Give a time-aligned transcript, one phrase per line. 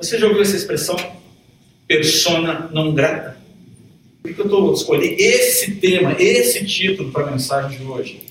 [0.00, 0.96] Você já ouviu essa expressão?
[1.86, 3.36] Persona não grata?
[4.22, 8.24] Por que eu estou escolhendo esse tema, esse título para a mensagem de hoje?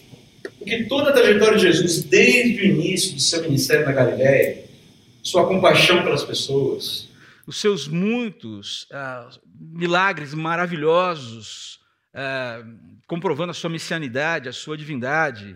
[0.58, 4.66] Porque toda a trajetória de Jesus, desde o início do seu ministério na Galiléia,
[5.22, 7.08] sua compaixão pelas pessoas,
[7.46, 11.80] os seus muitos ah, milagres maravilhosos,
[12.16, 12.64] ah,
[13.06, 15.56] comprovando a sua messianidade, a sua divindade,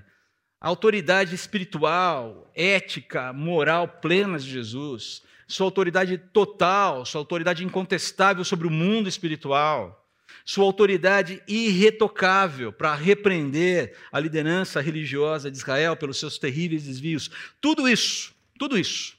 [0.61, 8.67] a autoridade espiritual, ética, moral plena de Jesus, sua autoridade total, sua autoridade incontestável sobre
[8.67, 10.03] o mundo espiritual
[10.45, 17.29] sua autoridade irretocável para repreender a liderança religiosa de Israel pelos seus terríveis desvios.
[17.61, 19.17] Tudo isso, tudo isso,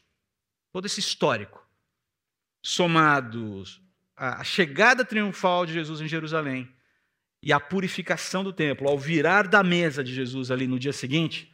[0.72, 1.66] todo esse histórico,
[2.62, 3.80] somados
[4.16, 6.68] à chegada triunfal de Jesus em Jerusalém
[7.42, 11.52] e a purificação do templo, ao virar da mesa de Jesus ali no dia seguinte,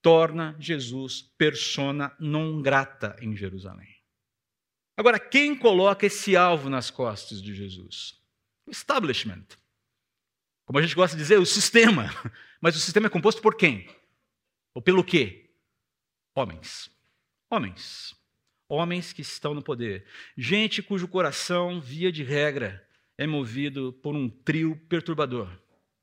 [0.00, 3.95] torna Jesus persona non grata em Jerusalém.
[4.96, 8.18] Agora, quem coloca esse alvo nas costas de Jesus?
[8.66, 9.44] O establishment.
[10.64, 12.10] Como a gente gosta de dizer, o sistema.
[12.60, 13.88] Mas o sistema é composto por quem?
[14.74, 15.50] Ou pelo quê?
[16.34, 16.90] Homens.
[17.50, 18.14] Homens.
[18.68, 20.06] Homens que estão no poder.
[20.36, 22.84] Gente cujo coração, via de regra,
[23.18, 25.48] é movido por um trio perturbador.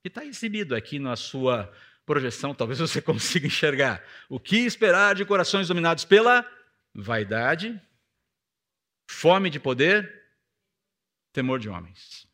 [0.02, 1.72] Que está exibido aqui na sua
[2.06, 4.04] projeção, talvez você consiga enxergar.
[4.30, 6.46] O que esperar de corações dominados pela
[6.94, 7.80] vaidade,
[9.14, 10.24] fome de poder,
[11.32, 12.28] temor de homens.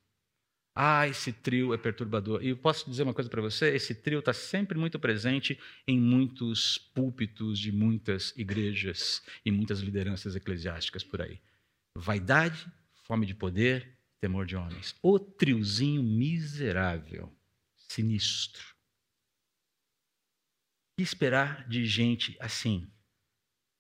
[0.73, 2.41] Ah, esse trio é perturbador.
[2.41, 5.99] E eu posso dizer uma coisa para você: esse trio está sempre muito presente em
[5.99, 11.41] muitos púlpitos de muitas igrejas e muitas lideranças eclesiásticas por aí.
[11.95, 12.65] Vaidade,
[13.03, 14.95] fome de poder, temor de homens.
[15.01, 17.29] O triozinho miserável,
[17.75, 18.63] sinistro.
[20.95, 22.89] Que esperar de gente assim?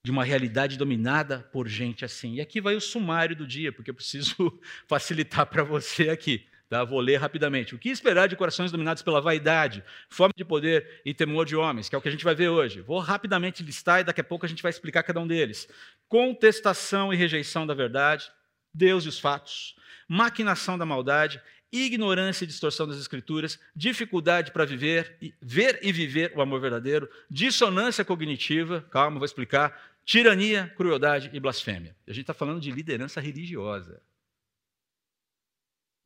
[0.03, 2.35] De uma realidade dominada por gente assim.
[2.35, 6.47] E aqui vai o sumário do dia, porque eu preciso facilitar para você aqui.
[6.69, 6.83] Tá?
[6.83, 7.73] Vou ler rapidamente.
[7.73, 11.89] O que esperar de corações dominados pela vaidade, fome de poder e temor de homens,
[11.89, 12.81] que é o que a gente vai ver hoje.
[12.81, 15.67] Vou rapidamente listar e daqui a pouco a gente vai explicar cada um deles.
[16.07, 18.31] Contestação e rejeição da verdade,
[18.71, 19.75] Deus e os fatos,
[20.07, 26.41] maquinação da maldade, ignorância e distorção das escrituras, dificuldade para viver, ver e viver o
[26.41, 31.95] amor verdadeiro, dissonância cognitiva, calma, vou explicar, tirania, crueldade e blasfêmia.
[32.07, 34.01] A gente está falando de liderança religiosa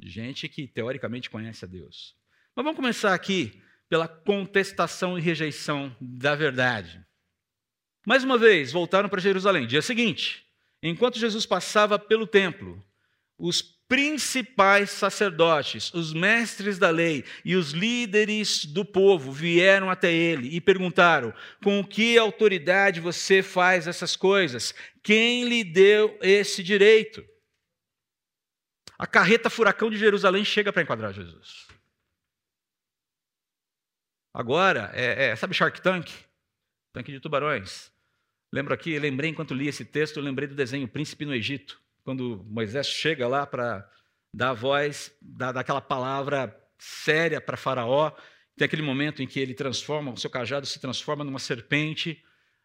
[0.10, 2.16] gente que teoricamente conhece a Deus.
[2.56, 7.04] Mas vamos começar aqui pela contestação e rejeição da verdade.
[8.06, 9.68] Mais uma vez, voltaram para Jerusalém.
[9.68, 10.46] Dia seguinte,
[10.82, 12.84] enquanto Jesus passava pelo templo,
[13.38, 20.56] os principais sacerdotes, os mestres da lei e os líderes do povo vieram até ele
[20.56, 21.34] e perguntaram:
[21.64, 24.74] Com que autoridade você faz essas coisas?
[25.02, 27.24] Quem lhe deu esse direito?
[28.98, 31.68] A carreta furacão de Jerusalém chega para enquadrar Jesus.
[34.34, 36.10] Agora, é, é, sabe Shark Tank?
[36.94, 37.92] Tanque de tubarões.
[38.52, 42.88] Lembro aqui, lembrei enquanto li esse texto, lembrei do desenho Príncipe no Egito, quando Moisés
[42.88, 43.90] chega lá para
[44.34, 48.12] dar a voz, dar, dar aquela palavra séria para Faraó.
[48.58, 52.24] Tem aquele momento em que ele transforma, o seu cajado se transforma numa serpente,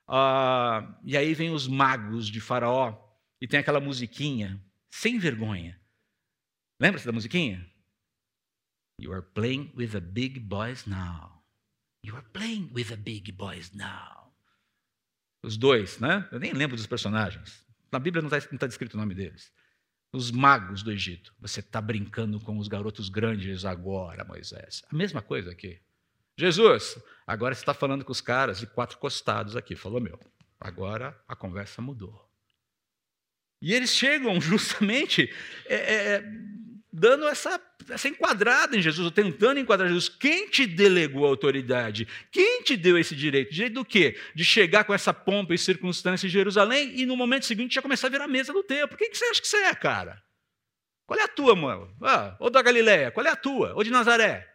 [0.09, 2.98] uh, e aí vem os magos de Faraó,
[3.41, 5.81] e tem aquela musiquinha, sem vergonha.
[6.81, 7.66] Lembra-se da musiquinha?
[9.00, 11.43] You are playing with the big boys now.
[12.04, 14.34] You are playing with the big boys now.
[15.44, 16.28] Os dois, né?
[16.32, 17.68] Eu nem lembro dos personagens.
[17.91, 19.53] Na Bíblia não está tá descrito o nome deles.
[20.12, 21.34] Os magos do Egito.
[21.41, 24.82] Você está brincando com os garotos grandes agora, Moisés.
[24.91, 25.81] A mesma coisa aqui.
[26.37, 29.75] Jesus, agora você está falando com os caras de quatro costados aqui.
[29.75, 30.19] Falou, meu,
[30.60, 32.28] agora a conversa mudou.
[33.60, 35.34] E eles chegam justamente
[35.66, 36.25] é, é, é
[36.93, 40.09] dando essa, essa enquadrada em Jesus, tentando enquadrar Jesus.
[40.09, 42.09] Quem te delegou a autoridade?
[42.31, 43.53] Quem te deu esse direito?
[43.53, 44.19] Direito do quê?
[44.34, 48.07] De chegar com essa pompa e circunstância em Jerusalém e no momento seguinte já começar
[48.07, 48.97] a virar a mesa do templo.
[48.97, 50.22] Quem que você acha que você é, cara?
[51.07, 51.95] Qual é a tua, mano?
[52.03, 53.10] Ah, ou da Galileia?
[53.10, 53.74] Qual é a tua?
[53.74, 54.47] Ou de Nazaré?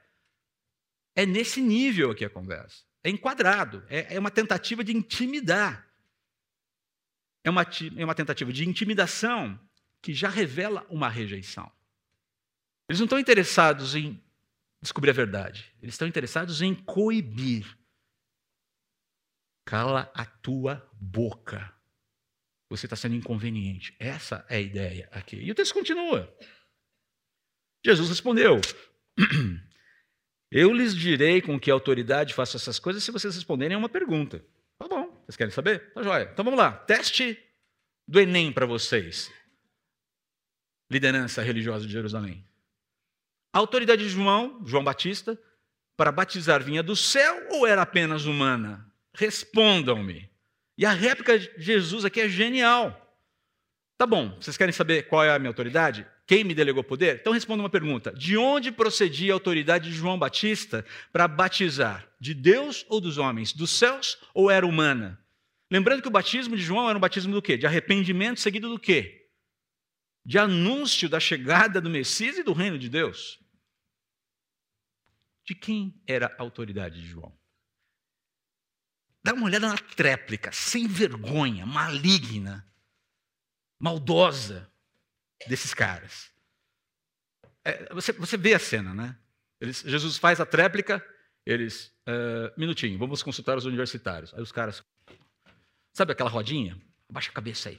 [1.16, 2.84] É nesse nível aqui a conversa.
[3.04, 3.84] É enquadrado.
[3.90, 5.88] É, é uma tentativa de intimidar.
[7.44, 7.66] É uma,
[7.98, 9.60] é uma tentativa de intimidação
[10.02, 11.72] que já revela uma rejeição.
[12.94, 14.24] Eles não estão interessados em
[14.80, 15.74] descobrir a verdade.
[15.82, 17.66] Eles estão interessados em coibir.
[19.66, 21.74] Cala a tua boca.
[22.70, 23.96] Você está sendo inconveniente.
[23.98, 25.38] Essa é a ideia aqui.
[25.38, 26.32] E o texto continua.
[27.84, 28.62] Jesus respondeu:
[30.52, 34.46] Eu lhes direi com que autoridade faço essas coisas se vocês responderem a uma pergunta.
[34.78, 35.92] Tá bom, vocês querem saber?
[35.94, 36.30] Tá joia.
[36.32, 36.72] Então vamos lá.
[36.72, 37.44] Teste
[38.08, 39.34] do Enem para vocês,
[40.92, 42.53] liderança religiosa de Jerusalém.
[43.54, 45.40] A autoridade de João, João Batista,
[45.96, 48.92] para batizar vinha do céu ou era apenas humana?
[49.14, 50.28] Respondam-me.
[50.76, 53.00] E a réplica de Jesus aqui é genial.
[53.96, 56.08] Tá bom, vocês querem saber qual é a minha autoridade?
[56.26, 57.18] Quem me delegou poder?
[57.22, 62.10] Então responda uma pergunta: de onde procedia a autoridade de João Batista para batizar?
[62.20, 63.54] De Deus ou dos homens?
[63.54, 65.20] Dos céus ou era humana?
[65.70, 67.56] Lembrando que o batismo de João era um batismo do quê?
[67.56, 69.28] De arrependimento seguido do quê?
[70.26, 73.43] De anúncio da chegada do Messias e do reino de Deus.
[75.46, 77.38] De quem era a autoridade de João?
[79.24, 82.68] Dá uma olhada na tréplica, sem vergonha, maligna,
[83.80, 84.70] maldosa
[85.48, 86.32] desses caras.
[87.64, 89.18] É, você, você vê a cena, né?
[89.62, 91.06] Eles, Jesus faz a tréplica,
[91.46, 91.88] eles.
[92.06, 94.34] Uh, minutinho, vamos consultar os universitários.
[94.34, 94.84] Aí os caras.
[95.94, 96.78] Sabe aquela rodinha?
[97.10, 97.78] Abaixa a cabeça aí.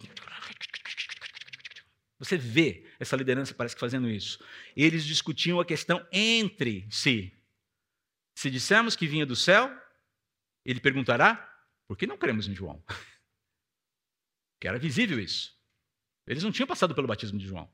[2.19, 4.43] Você vê essa liderança, parece que fazendo isso.
[4.75, 7.37] Eles discutiam a questão entre si.
[8.35, 9.71] Se dissermos que vinha do céu,
[10.65, 11.51] ele perguntará:
[11.87, 12.83] por que não cremos em João?
[14.61, 15.55] Que era visível isso.
[16.27, 17.71] Eles não tinham passado pelo batismo de João.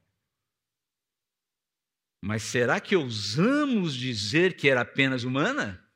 [2.21, 5.89] Mas será que ousamos dizer que era apenas humana?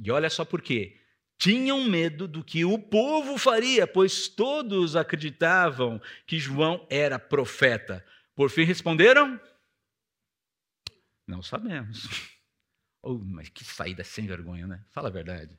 [0.00, 1.00] E olha só por quê.
[1.36, 8.06] Tinham medo do que o povo faria, pois todos acreditavam que João era profeta.
[8.34, 9.40] Por fim responderam:
[11.26, 12.06] Não sabemos.
[13.08, 14.84] Oh, mas que saída sem vergonha, né?
[14.90, 15.56] Fala a verdade.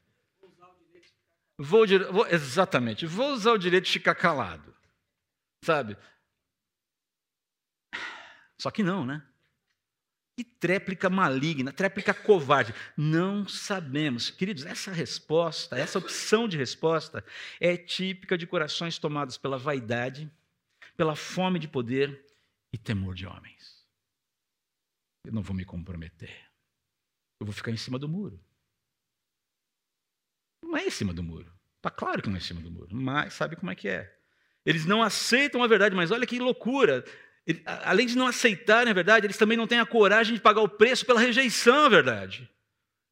[1.58, 4.76] Vou, vou, exatamente, vou usar o direito de ficar calado.
[5.64, 5.98] Sabe?
[8.60, 9.26] Só que não, né?
[10.36, 12.76] Que tréplica maligna, tréplica covarde.
[12.98, 14.30] Não sabemos.
[14.30, 17.24] Queridos, essa resposta, essa opção de resposta
[17.62, 20.30] é típica de corações tomados pela vaidade,
[20.98, 22.26] pela fome de poder
[22.74, 23.88] e temor de homens.
[25.24, 26.47] Eu não vou me comprometer.
[27.40, 28.40] Eu vou ficar em cima do muro.
[30.62, 31.52] Não é em cima do muro.
[31.78, 34.14] Está claro que não é em cima do muro, mas sabe como é que é.
[34.66, 37.06] Eles não aceitam a verdade, mas olha que loucura.
[37.84, 40.68] Além de não aceitarem a verdade, eles também não têm a coragem de pagar o
[40.68, 42.50] preço pela rejeição à verdade.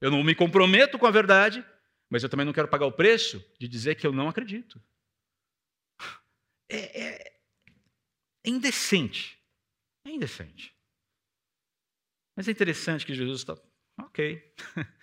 [0.01, 1.65] Eu não me comprometo com a verdade,
[2.09, 4.81] mas eu também não quero pagar o preço de dizer que eu não acredito.
[6.67, 7.39] É, é,
[8.43, 9.39] é indecente.
[10.03, 10.75] É indecente.
[12.35, 13.55] Mas é interessante que Jesus está
[13.99, 14.53] Ok.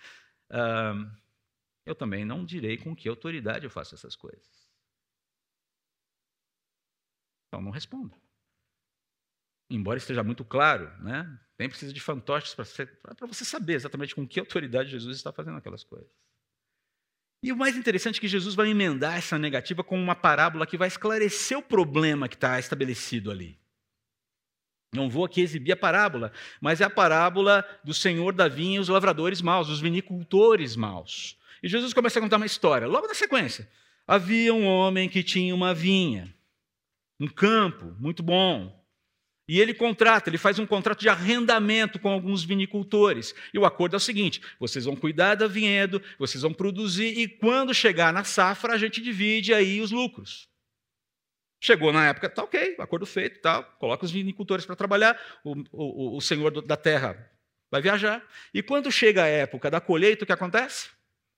[1.85, 4.69] eu também não direi com que autoridade eu faço essas coisas.
[7.47, 8.15] Então não respondo.
[9.69, 11.39] Embora esteja muito claro, né?
[11.57, 12.65] nem precisa de fantoches para
[13.27, 16.11] você saber exatamente com que autoridade Jesus está fazendo aquelas coisas.
[17.41, 20.77] E o mais interessante é que Jesus vai emendar essa negativa com uma parábola que
[20.77, 23.59] vai esclarecer o problema que está estabelecido ali.
[24.93, 26.31] Não vou aqui exibir a parábola,
[26.61, 31.37] mas é a parábola do senhor da vinha e os lavradores maus, os vinicultores maus.
[31.61, 32.87] E Jesus começa a contar uma história.
[32.87, 33.67] Logo na sequência,
[34.07, 36.33] havia um homem que tinha uma vinha,
[37.19, 38.81] um campo muito bom.
[39.47, 43.35] E ele contrata, ele faz um contrato de arrendamento com alguns vinicultores.
[43.53, 47.27] E o acordo é o seguinte: vocês vão cuidar da vinhedo, vocês vão produzir, e
[47.27, 50.47] quando chegar na safra, a gente divide aí os lucros.
[51.63, 56.17] Chegou na época, tá ok, acordo feito, tá, coloca os vinicultores para trabalhar, o, o,
[56.17, 57.31] o senhor da terra
[57.71, 58.21] vai viajar.
[58.53, 60.89] E quando chega a época da colheita, o que acontece?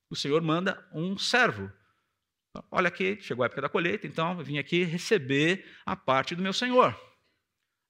[0.10, 1.72] O senhor manda um servo.
[2.72, 6.42] Olha aqui, chegou a época da colheita, então eu vim aqui receber a parte do
[6.42, 7.00] meu senhor.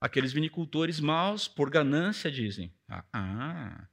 [0.02, 3.88] Aqueles vinicultores maus, por ganância, dizem: Ah, ah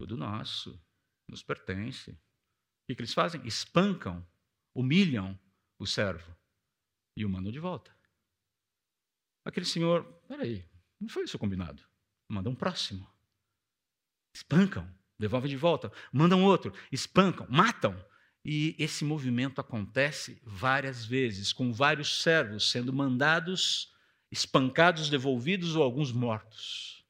[0.00, 0.76] tudo nosso,
[1.28, 2.10] nos pertence.
[2.10, 2.16] O
[2.88, 3.46] que, que eles fazem?
[3.46, 4.26] Espancam,
[4.74, 5.38] humilham
[5.78, 6.39] o servo
[7.20, 7.94] e o mandam de volta.
[9.44, 10.64] Aquele senhor, peraí,
[11.00, 11.82] não foi isso combinado.
[12.28, 13.08] Manda um próximo.
[14.34, 17.94] Espancam, devolvem de volta, mandam outro, espancam, matam.
[18.44, 23.94] E esse movimento acontece várias vezes, com vários servos sendo mandados,
[24.30, 27.04] espancados, devolvidos ou alguns mortos.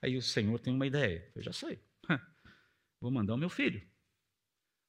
[0.00, 1.82] Aí o Senhor tem uma ideia, eu já sei.
[3.00, 3.84] Vou mandar o meu filho.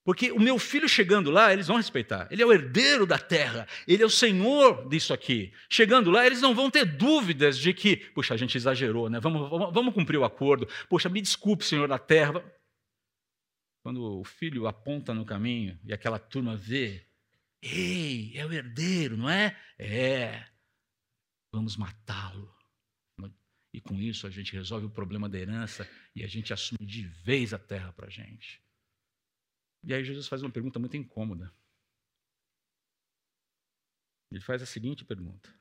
[0.07, 2.29] Porque o meu filho chegando lá, eles vão respeitar.
[2.31, 5.51] Ele é o herdeiro da terra, ele é o senhor disso aqui.
[5.69, 9.19] Chegando lá, eles não vão ter dúvidas de que, puxa, a gente exagerou, né?
[9.19, 10.65] Vamos, vamos, vamos cumprir o acordo.
[10.87, 12.41] Puxa, me desculpe, senhor da terra.
[13.83, 17.05] Quando o filho aponta no caminho e aquela turma vê,
[17.61, 19.59] ei, é o herdeiro, não é?
[19.77, 20.47] É.
[21.51, 22.49] Vamos matá-lo.
[23.73, 25.85] E com isso a gente resolve o problema da herança
[26.15, 28.65] e a gente assume de vez a terra para a gente.
[29.83, 31.53] E aí Jesus faz uma pergunta muito incômoda.
[34.31, 35.53] Ele faz a seguinte pergunta: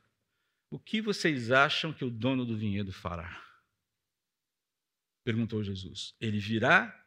[0.71, 3.43] O que vocês acham que o dono do vinhedo fará?
[5.25, 6.15] Perguntou Jesus.
[6.21, 7.05] Ele virá,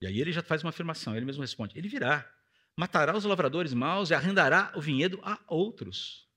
[0.00, 2.30] e aí ele já faz uma afirmação, ele mesmo responde: Ele virá,
[2.76, 6.28] matará os lavradores maus e arrendará o vinhedo a outros.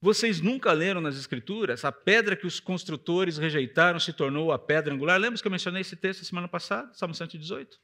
[0.00, 4.92] Vocês nunca leram nas Escrituras a pedra que os construtores rejeitaram se tornou a pedra
[4.92, 5.18] angular?
[5.18, 7.80] Lembra que eu mencionei esse texto semana passada, Salmo 118?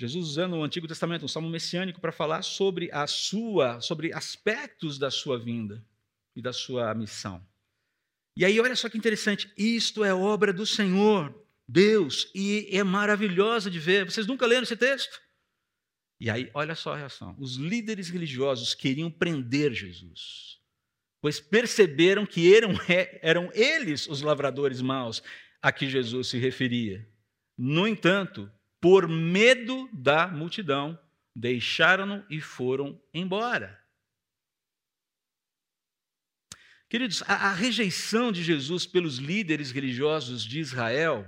[0.00, 4.96] Jesus usando o Antigo Testamento, um salmo messiânico, para falar sobre a sua, sobre aspectos
[4.96, 5.84] da sua vinda
[6.36, 7.44] e da sua missão.
[8.36, 11.34] E aí, olha só que interessante, isto é obra do Senhor,
[11.66, 14.04] Deus, e é maravilhosa de ver.
[14.04, 15.20] Vocês nunca leram esse texto?
[16.20, 17.34] E aí, olha só a reação.
[17.36, 20.60] Os líderes religiosos queriam prender Jesus,
[21.20, 22.74] pois perceberam que eram,
[23.20, 25.20] eram eles os lavradores maus
[25.60, 27.04] a que Jesus se referia.
[27.56, 28.48] No entanto,
[28.80, 30.98] por medo da multidão,
[31.34, 33.78] deixaram-no e foram embora.
[36.88, 41.26] Queridos, a, a, rejeição de Jesus pelos líderes religiosos de Israel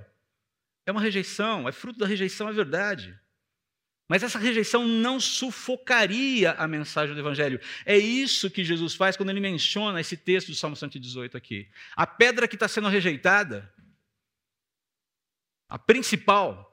[0.86, 3.18] é uma rejeição, é fruto da rejeição à verdade.
[4.08, 7.60] Mas essa rejeição não sufocaria a mensagem do Evangelho.
[7.84, 11.70] É isso que Jesus faz quando ele menciona esse texto do Salmo 118 aqui.
[11.94, 13.72] A pedra que está sendo rejeitada,
[15.68, 16.69] a principal,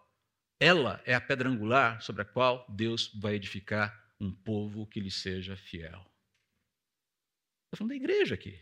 [0.60, 5.12] ela é a pedra angular sobre a qual Deus vai edificar um povo que lhe
[5.12, 6.06] seja fiel.
[7.66, 8.60] Estou falando da igreja aqui.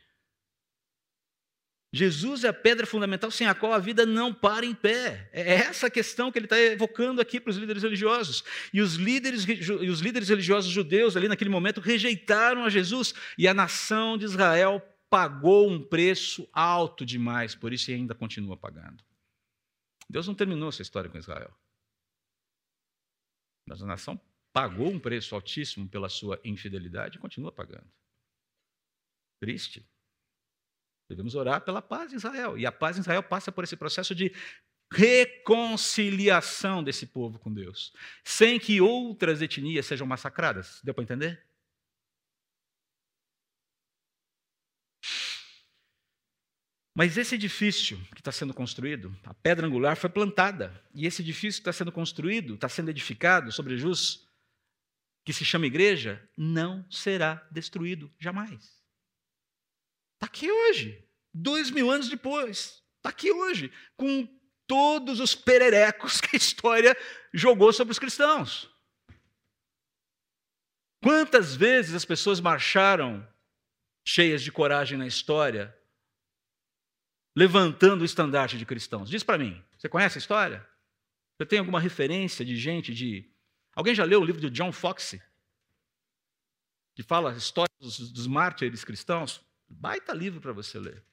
[1.93, 5.29] Jesus é a pedra fundamental sem a qual a vida não para em pé.
[5.31, 8.43] É essa a questão que ele está evocando aqui para os líderes religiosos.
[8.73, 13.13] E os líderes, e os líderes religiosos judeus, ali naquele momento, rejeitaram a Jesus.
[13.37, 19.01] E a nação de Israel pagou um preço alto demais, por isso ainda continua pagando.
[20.09, 21.55] Deus não terminou essa história com Israel.
[23.65, 24.19] Mas a nação
[24.53, 27.87] pagou um preço altíssimo pela sua infidelidade e continua pagando.
[29.39, 29.85] Triste.
[31.09, 32.57] Devemos orar pela paz em Israel.
[32.57, 34.33] E a paz em Israel passa por esse processo de
[34.91, 37.91] reconciliação desse povo com Deus,
[38.23, 40.79] sem que outras etnias sejam massacradas.
[40.83, 41.43] Deu para entender?
[46.97, 51.61] Mas esse edifício que está sendo construído, a pedra angular foi plantada, e esse edifício
[51.61, 54.25] que está sendo construído, está sendo edificado sobre Jesus,
[55.25, 58.81] que se chama igreja, não será destruído jamais.
[60.15, 64.25] Está aqui hoje, dois mil anos depois, está aqui hoje, com
[64.65, 66.95] todos os pererecos que a história
[67.33, 68.73] jogou sobre os cristãos.
[71.03, 73.27] Quantas vezes as pessoas marcharam
[74.07, 75.77] cheias de coragem na história
[77.35, 79.09] levantando o estandarte de cristãos.
[79.09, 80.67] Diz para mim, você conhece a história?
[81.37, 83.29] Você tem alguma referência de gente de.
[83.75, 85.21] Alguém já leu o livro de John Foxe?
[86.95, 89.45] Que fala a história dos, dos mártires cristãos?
[89.67, 91.03] Baita livro para você ler.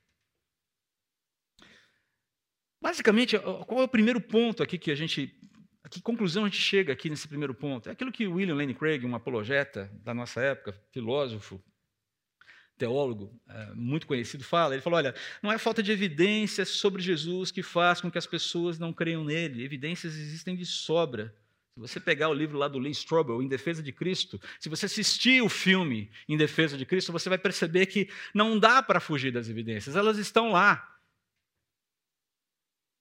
[2.81, 5.37] Basicamente, qual é o primeiro ponto aqui que a gente.
[5.83, 7.89] A que conclusão a gente chega aqui nesse primeiro ponto?
[7.89, 11.61] É aquilo que William Lane Craig, um apologeta da nossa época, filósofo,
[12.79, 14.75] teólogo é, muito conhecido, fala.
[14.75, 18.27] Ele falou: olha, não é falta de evidências sobre Jesus que faz com que as
[18.27, 19.65] pessoas não creiam nele.
[19.65, 21.35] Evidências existem de sobra.
[21.75, 24.87] Se você pegar o livro lá do Lee Strobel, Em Defesa de Cristo, se você
[24.87, 29.33] assistir o filme Em Defesa de Cristo, você vai perceber que não dá para fugir
[29.33, 30.89] das evidências, elas estão lá.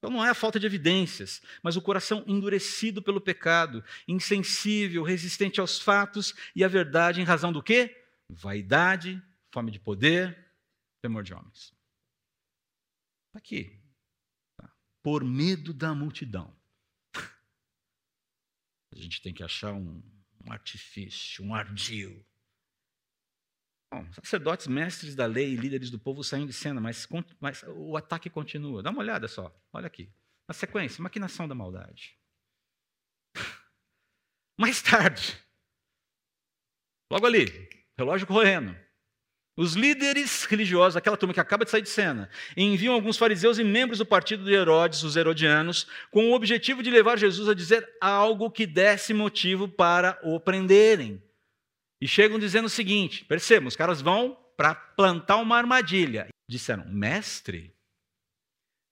[0.01, 5.59] Então não é a falta de evidências, mas o coração endurecido pelo pecado, insensível, resistente
[5.59, 8.03] aos fatos e à verdade em razão do quê?
[8.27, 9.21] Vaidade,
[9.51, 10.51] fome de poder,
[11.01, 11.74] temor de homens.
[13.27, 13.81] Está aqui.
[14.58, 14.74] Tá.
[15.03, 16.55] Por medo da multidão.
[18.91, 20.01] A gente tem que achar um,
[20.46, 22.25] um artifício, um ardil.
[23.93, 27.08] Bom, sacerdotes, mestres da lei e líderes do povo saem de cena, mas,
[27.39, 28.81] mas o ataque continua.
[28.81, 30.13] Dá uma olhada só, olha aqui.
[30.48, 32.17] Na sequência, maquinação da maldade.
[34.58, 35.38] Mais tarde,
[37.12, 37.46] logo ali,
[37.98, 38.75] relógio correndo.
[39.58, 43.63] Os líderes religiosos, aquela turma que acaba de sair de cena, enviam alguns fariseus e
[43.63, 47.88] membros do partido de Herodes, os herodianos, com o objetivo de levar Jesus a dizer
[48.00, 51.22] algo que desse motivo para o prenderem.
[52.00, 56.29] E chegam dizendo o seguinte: percebam, os caras vão para plantar uma armadilha.
[56.50, 57.75] Disseram, mestre,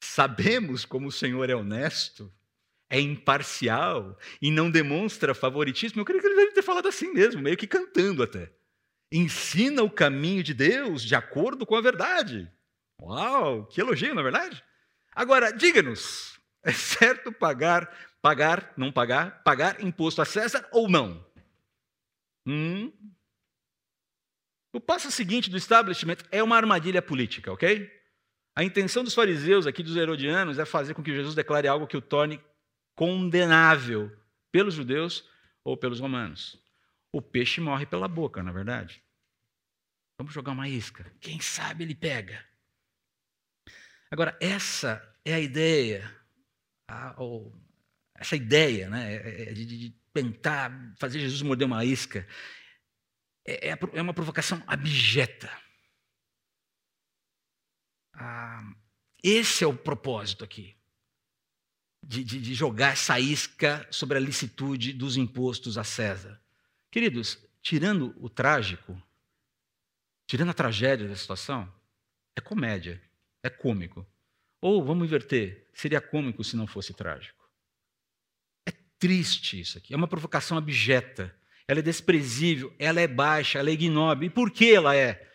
[0.03, 2.31] sabemos como o Senhor é honesto,
[2.89, 6.01] é imparcial e não demonstra favoritismo.
[6.01, 8.58] Eu creio que ele deve ter falado assim mesmo, meio que cantando até
[9.11, 12.49] ensina o caminho de Deus de acordo com a verdade.
[13.01, 14.63] Uau, que elogio, não é verdade?
[15.13, 17.89] Agora, diga-nos, é certo pagar
[18.21, 21.25] Pagar, não pagar, pagar imposto a César ou não?
[22.45, 22.91] Hum.
[24.73, 27.89] O passo seguinte do establishment é uma armadilha política, ok?
[28.55, 31.95] A intenção dos fariseus aqui, dos herodianos, é fazer com que Jesus declare algo que
[31.95, 32.41] o torne
[32.93, 34.11] condenável
[34.51, 35.23] pelos judeus
[35.63, 36.59] ou pelos romanos.
[37.11, 39.03] O peixe morre pela boca, na é verdade.
[40.19, 41.11] Vamos jogar uma isca.
[41.19, 42.45] Quem sabe ele pega.
[44.11, 46.03] Agora, essa é a ideia,
[46.87, 47.55] a, ou,
[48.15, 52.27] essa ideia né, é, é de, de, tentar fazer Jesus morder uma isca,
[53.45, 55.49] é, é, é uma provocação abjeta.
[58.13, 58.73] Ah,
[59.23, 60.75] esse é o propósito aqui.
[62.05, 66.41] De, de, de, jogar essa isca sobre a licitude dos impostos a César.
[66.91, 68.99] Queridos, tirando o trágico,
[70.27, 71.71] tirando a tragédia da situação,
[72.35, 73.01] é comédia,
[73.43, 74.05] é cômico.
[74.61, 77.47] Ou, vamos inverter, seria cômico se não fosse trágico.
[78.67, 81.35] É triste isso aqui, é uma provocação abjeta.
[81.67, 84.27] Ela é desprezível, ela é baixa, ela é ignóbil.
[84.27, 85.27] E por que ela é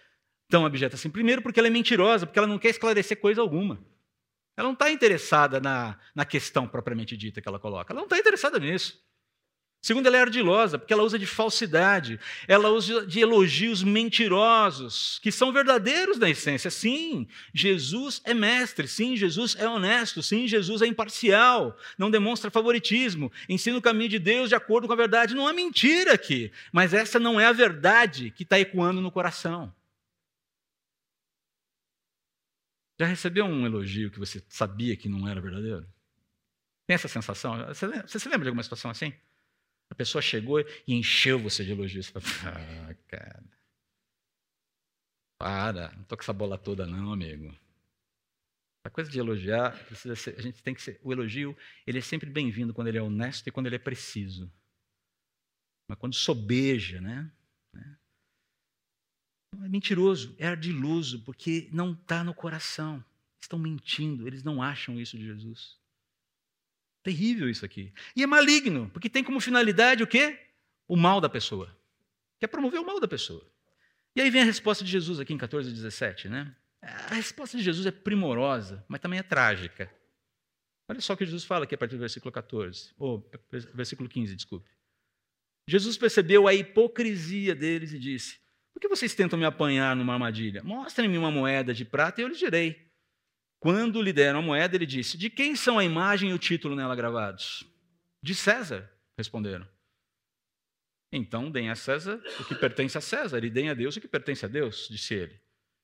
[0.49, 1.09] tão abjeta assim?
[1.09, 3.85] Primeiro, porque ela é mentirosa, porque ela não quer esclarecer coisa alguma.
[4.57, 7.93] Ela não está interessada na, na questão propriamente dita que ela coloca.
[7.93, 9.04] Ela não está interessada nisso.
[9.85, 15.31] Segundo, ela é ardilosa, porque ela usa de falsidade, ela usa de elogios mentirosos, que
[15.31, 16.71] são verdadeiros na essência.
[16.71, 23.31] Sim, Jesus é mestre, sim, Jesus é honesto, sim, Jesus é imparcial, não demonstra favoritismo,
[23.47, 25.35] ensina o caminho de Deus de acordo com a verdade.
[25.35, 29.71] Não há mentira aqui, mas essa não é a verdade que está ecoando no coração.
[32.99, 35.87] Já recebeu um elogio que você sabia que não era verdadeiro?
[36.87, 37.59] Tem essa sensação?
[37.67, 39.13] Você, se lembra de alguma situação assim?
[39.95, 42.13] A pessoa chegou e encheu você de elogios.
[42.45, 43.45] Ah, cara.
[45.39, 47.57] Para, não tô com essa bola toda, não, amigo.
[48.83, 50.99] A coisa de elogiar, precisa ser, a gente tem que ser.
[51.01, 54.53] O elogio, ele é sempre bem-vindo quando ele é honesto e quando ele é preciso.
[55.89, 57.31] Mas quando sobeja, né?
[57.73, 57.97] né?
[59.63, 63.03] É mentiroso, é ardiloso, porque não está no coração.
[63.41, 65.79] Estão mentindo, eles não acham isso de Jesus.
[67.05, 67.93] Terrível isso aqui.
[68.17, 70.39] E é maligno, porque tem como finalidade o quê?
[70.89, 71.71] O mal da pessoa.
[72.41, 73.47] Quer promover o mal da pessoa.
[74.17, 76.57] E aí vem a resposta de Jesus aqui em 14 e 17, né?
[76.81, 79.93] A resposta de Jesus é primorosa, mas também é trágica.
[80.89, 83.31] Olha só o que Jesus fala aqui a partir do versículo 14, ou
[83.75, 84.69] versículo 15, desculpe.
[85.69, 88.39] Jesus percebeu a hipocrisia deles e disse:
[88.73, 90.63] Por que vocês tentam me apanhar numa armadilha?
[90.63, 92.84] Mostrem-me uma moeda de prata e eu lhes direi.
[93.65, 96.77] Quando lhe deram a moeda, ele disse: De quem são a imagem e o título
[96.77, 97.65] nela gravados?
[98.23, 99.67] De César, responderam.
[101.11, 104.07] Então, deem a César o que pertence a César, e deem a Deus o que
[104.07, 105.41] pertence a Deus, disse ele.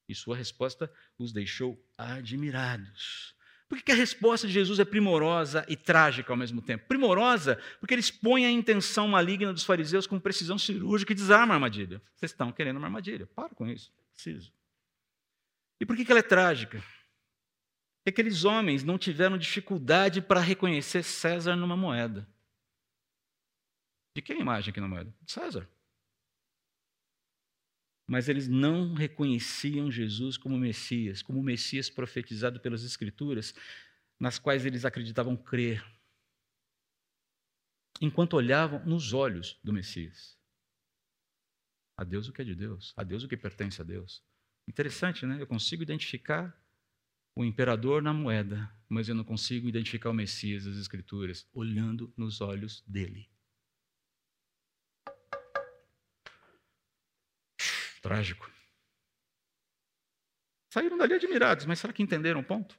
[0.07, 3.35] E sua resposta os deixou admirados.
[3.67, 6.87] Por que a resposta de Jesus é primorosa e trágica ao mesmo tempo?
[6.87, 11.57] Primorosa, porque ele expõe a intenção maligna dos fariseus com precisão cirúrgica e desarma a
[11.57, 12.03] armadilha.
[12.15, 13.27] Vocês estão querendo uma armadilha.
[13.29, 13.91] Para com isso.
[14.13, 14.53] Preciso.
[15.81, 16.85] E por que ela é trágica?
[18.11, 22.29] Que aqueles homens não tiveram dificuldade para reconhecer César numa moeda.
[24.15, 25.15] De quem a imagem aqui na moeda?
[25.23, 25.69] De César.
[28.09, 33.55] Mas eles não reconheciam Jesus como Messias, como o Messias profetizado pelas Escrituras,
[34.19, 35.85] nas quais eles acreditavam crer,
[38.01, 40.37] enquanto olhavam nos olhos do Messias.
[41.97, 44.23] A Deus o que é de Deus, a Deus o que pertence a Deus.
[44.67, 45.41] Interessante, né?
[45.41, 46.59] Eu consigo identificar
[47.35, 52.41] o imperador na moeda, mas eu não consigo identificar o Messias das Escrituras olhando nos
[52.41, 53.31] olhos dele.
[58.03, 58.51] Trágico.
[60.73, 62.79] Saíram dali admirados, mas será que entenderam o ponto?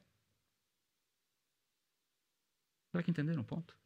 [2.90, 3.76] Será que entenderam o ponto?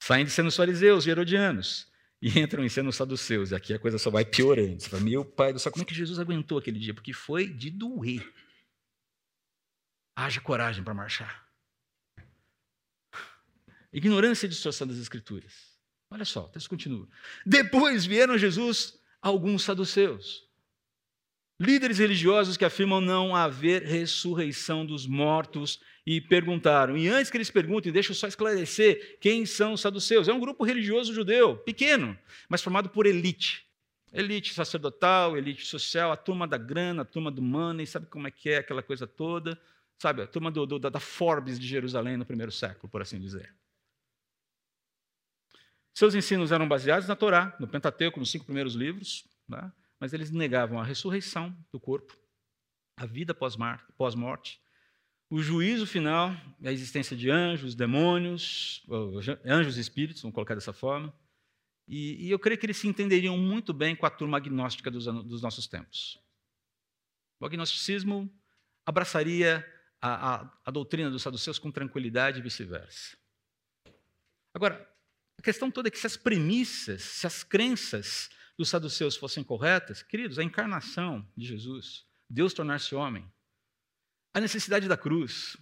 [0.00, 3.50] Saem de sendo fariseus e herodianos e entram em cena os saduceus.
[3.50, 4.80] E aqui a coisa só vai piorando.
[4.80, 6.94] Você fala, meu pai do céu, como é que Jesus aguentou aquele dia?
[6.94, 8.32] Porque foi de doer.
[10.16, 11.46] Haja coragem para marchar.
[13.92, 15.76] Ignorância e distorção das Escrituras.
[16.10, 17.08] Olha só, o texto continua.
[17.44, 20.45] Depois vieram Jesus alguns saduceus
[21.58, 26.96] líderes religiosos que afirmam não haver ressurreição dos mortos e perguntaram.
[26.96, 30.28] E antes que eles perguntem, deixa eu só esclarecer quem são os saduceus.
[30.28, 32.16] É um grupo religioso judeu, pequeno,
[32.48, 33.66] mas formado por elite.
[34.12, 38.30] Elite sacerdotal, elite social, a turma da grana, a turma do money, sabe como é
[38.30, 39.60] que é aquela coisa toda?
[39.98, 43.52] Sabe, a turma do, do, da Forbes de Jerusalém no primeiro século, por assim dizer.
[45.94, 49.26] Seus ensinos eram baseados na Torá, no Pentateuco, nos cinco primeiros livros.
[49.48, 49.72] Né?
[50.00, 52.16] Mas eles negavam a ressurreição do corpo,
[52.96, 54.60] a vida pós-morte,
[55.28, 56.30] o juízo final,
[56.64, 58.86] a existência de anjos, demônios,
[59.44, 61.12] anjos e espíritos, vamos colocar dessa forma.
[61.88, 65.04] E, e, eu creio que eles se entenderiam muito bem com a turma agnóstica dos,
[65.04, 66.20] dos nossos tempos.
[67.40, 68.32] O agnosticismo
[68.84, 69.64] abraçaria
[70.00, 73.16] a, a, a doutrina dos saduceus com tranquilidade e vice-versa.
[74.54, 74.88] Agora,
[75.38, 80.02] a questão toda é que se as premissas, se as crenças dos saduceus fossem corretas,
[80.02, 83.30] queridos, a encarnação de Jesus, Deus tornar-se homem,
[84.32, 85.56] a necessidade da cruz,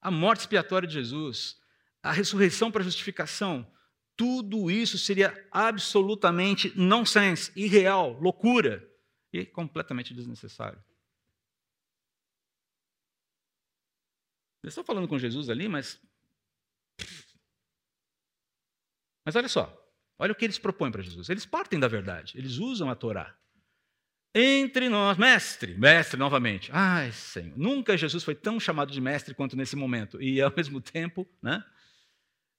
[0.00, 1.60] a morte expiatória de Jesus,
[2.02, 3.70] a ressurreição para justificação,
[4.16, 8.88] tudo isso seria absolutamente nonsense, irreal, loucura
[9.32, 10.82] e completamente desnecessário.
[14.62, 16.00] Eles estão falando com Jesus ali, mas.
[19.24, 19.83] Mas olha só,
[20.18, 21.28] olha o que eles propõem para Jesus.
[21.28, 23.34] Eles partem da verdade, eles usam a Torá.
[24.34, 26.68] Entre nós, mestre, mestre novamente.
[26.72, 30.20] Ai, Senhor, nunca Jesus foi tão chamado de mestre quanto nesse momento.
[30.20, 31.62] E ao mesmo tempo, né?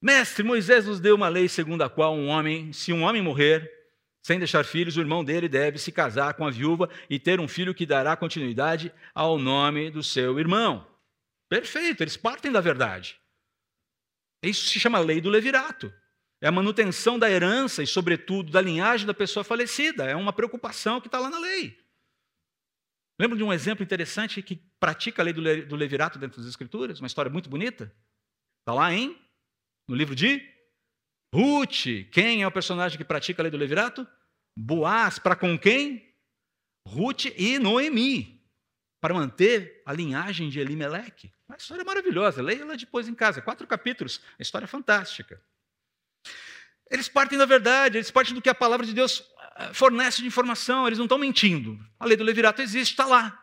[0.01, 3.69] Mestre, Moisés nos deu uma lei segundo a qual um homem, se um homem morrer
[4.21, 7.47] sem deixar filhos, o irmão dele deve se casar com a viúva e ter um
[7.47, 10.87] filho que dará continuidade ao nome do seu irmão.
[11.47, 13.19] Perfeito, eles partem da verdade.
[14.41, 15.93] Isso se chama lei do levirato.
[16.45, 20.03] É a manutenção da herança e, sobretudo, da linhagem da pessoa falecida.
[20.03, 21.75] É uma preocupação que está lá na lei.
[23.19, 26.99] Lembra de um exemplo interessante que pratica a lei do levirato dentro das Escrituras?
[26.99, 27.91] Uma história muito bonita?
[28.59, 29.19] Está lá em
[29.87, 30.39] no livro de
[31.33, 32.11] Ruth.
[32.11, 34.07] Quem é o personagem que pratica a lei do levirato?
[34.55, 35.17] Boaz.
[35.17, 36.13] Para com quem?
[36.87, 38.39] Ruth e Noemi.
[39.01, 41.33] Para manter a linhagem de Elimeleque.
[41.49, 42.43] Uma história maravilhosa.
[42.43, 43.41] Leia ela depois em casa.
[43.41, 44.17] Quatro capítulos.
[44.37, 45.41] Uma história fantástica.
[46.89, 49.23] Eles partem da verdade, eles partem do que a palavra de Deus
[49.57, 51.79] eh, fornece de informação, eles não estão mentindo.
[51.99, 53.41] A lei do levirato existe, está lá.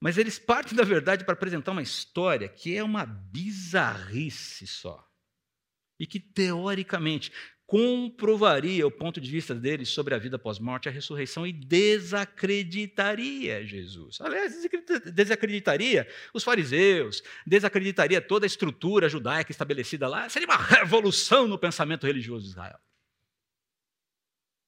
[0.00, 5.06] Mas eles partem da verdade para apresentar uma história que é uma bizarrice só
[5.98, 7.32] e que, teoricamente,
[7.66, 14.20] comprovaria o ponto de vista deles sobre a vida pós-morte, a ressurreição e desacreditaria Jesus.
[14.20, 14.54] Aliás,
[15.12, 20.28] desacreditaria os fariseus, desacreditaria toda a estrutura judaica estabelecida lá.
[20.28, 22.78] Seria uma revolução no pensamento religioso de Israel.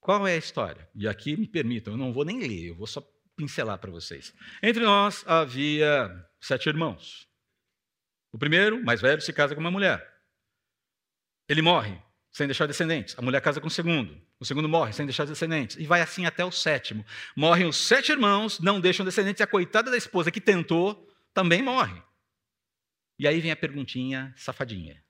[0.01, 0.89] Qual é a história?
[0.95, 3.01] E aqui me permitam, eu não vou nem ler, eu vou só
[3.37, 4.35] pincelar para vocês.
[4.61, 7.29] Entre nós havia sete irmãos.
[8.33, 10.05] O primeiro, mais velho, se casa com uma mulher.
[11.49, 12.08] Ele morre
[12.39, 13.19] sem deixar descendentes.
[13.19, 14.17] A mulher casa com o segundo.
[14.39, 15.77] O segundo morre sem deixar descendentes.
[15.77, 17.05] E vai assim até o sétimo.
[17.35, 19.41] Morrem os sete irmãos, não deixam descendentes.
[19.41, 22.01] E a coitada da esposa que tentou também morre.
[23.19, 25.03] E aí vem a perguntinha safadinha.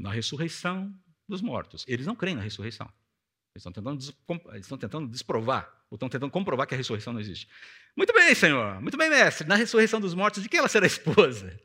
[0.00, 0.92] Na ressurreição
[1.28, 1.84] dos mortos.
[1.86, 2.92] Eles não creem na ressurreição.
[3.54, 4.00] Eles estão tentando,
[4.50, 7.46] eles estão tentando desprovar, ou estão tentando comprovar que a ressurreição não existe.
[7.96, 8.80] Muito bem, Senhor.
[8.80, 9.46] Muito bem, mestre.
[9.46, 11.56] Na ressurreição dos mortos, de quem ela será esposa?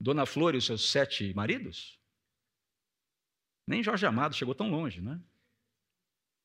[0.00, 1.99] Dona Flor e os seus sete maridos?
[3.70, 5.20] Nem Jorge Amado chegou tão longe, né?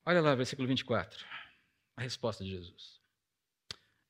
[0.06, 1.26] Olha lá, versículo 24.
[1.96, 3.00] A resposta de Jesus.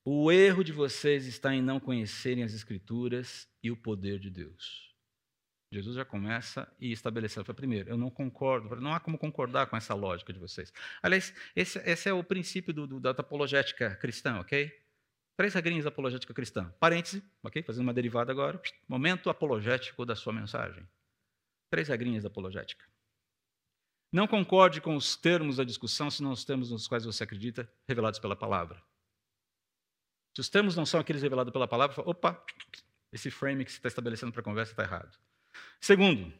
[0.04, 4.94] O erro de vocês está em não conhecerem as Escrituras e o poder de Deus.
[5.72, 7.54] Jesus já começa e estabelecendo.
[7.54, 10.70] Primeiro, eu não concordo, não há como concordar com essa lógica de vocês.
[11.02, 14.70] Aliás, esse, esse é o princípio do, do, da apologética cristã, ok?
[15.38, 16.70] Três regrinhas da apologética cristã.
[16.78, 17.62] Parêntese, ok?
[17.62, 18.60] Fazendo uma derivada agora.
[18.86, 20.86] Momento apologético da sua mensagem.
[21.70, 22.84] Três regrinhas da apologética.
[24.12, 28.18] Não concorde com os termos da discussão, senão os termos nos quais você acredita, revelados
[28.18, 28.82] pela palavra.
[30.34, 32.44] Se os termos não são aqueles revelados pela palavra, fala, opa,
[33.12, 35.18] esse frame que você está estabelecendo para a conversa está errado.
[35.80, 36.32] Segundo,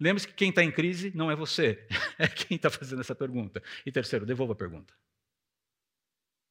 [0.00, 1.86] lembre-se que quem está em crise não é você,
[2.18, 3.62] é quem está fazendo essa pergunta.
[3.84, 4.94] E terceiro, devolva a pergunta.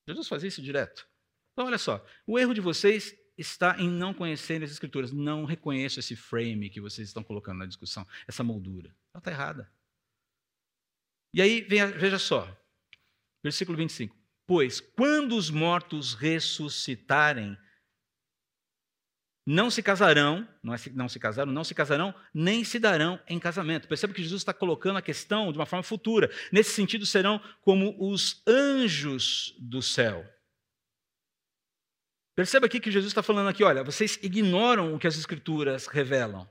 [0.07, 1.07] Jesus fazia isso direto.
[1.53, 5.11] Então, olha só, o erro de vocês está em não conhecerem as Escrituras.
[5.11, 8.95] Não reconheço esse frame que vocês estão colocando na discussão, essa moldura.
[9.13, 9.71] Ela está errada.
[11.36, 12.48] E aí, veja só,
[13.43, 14.15] versículo 25.
[14.48, 17.58] Pois quando os mortos ressuscitarem,
[19.45, 23.38] não se casarão, não, é, não se casaram, não se casarão, nem se darão em
[23.38, 23.86] casamento.
[23.86, 26.32] Perceba que Jesus está colocando a questão de uma forma futura.
[26.54, 30.26] Nesse sentido, serão como os anjos do céu.
[32.34, 36.50] Perceba aqui que Jesus está falando aqui, olha, vocês ignoram o que as escrituras revelam.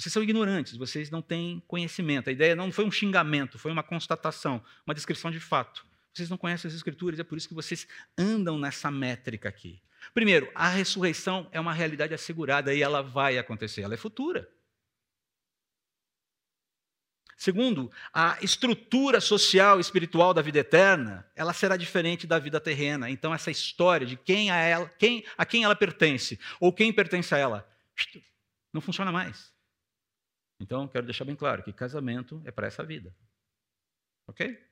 [0.00, 2.30] Vocês são ignorantes, vocês não têm conhecimento.
[2.30, 5.84] A ideia não foi um xingamento, foi uma constatação, uma descrição de fato.
[6.10, 7.86] Vocês não conhecem as escrituras, é por isso que vocês
[8.16, 9.82] andam nessa métrica aqui.
[10.14, 14.50] Primeiro, a ressurreição é uma realidade assegurada e ela vai acontecer, ela é futura.
[17.36, 23.10] Segundo, a estrutura social e espiritual da vida eterna, ela será diferente da vida terrena.
[23.10, 27.34] Então essa história de quem a ela, quem a quem ela pertence ou quem pertence
[27.34, 27.68] a ela,
[28.72, 29.49] não funciona mais.
[30.60, 33.16] Então quero deixar bem claro que casamento é para essa vida.
[34.28, 34.62] OK?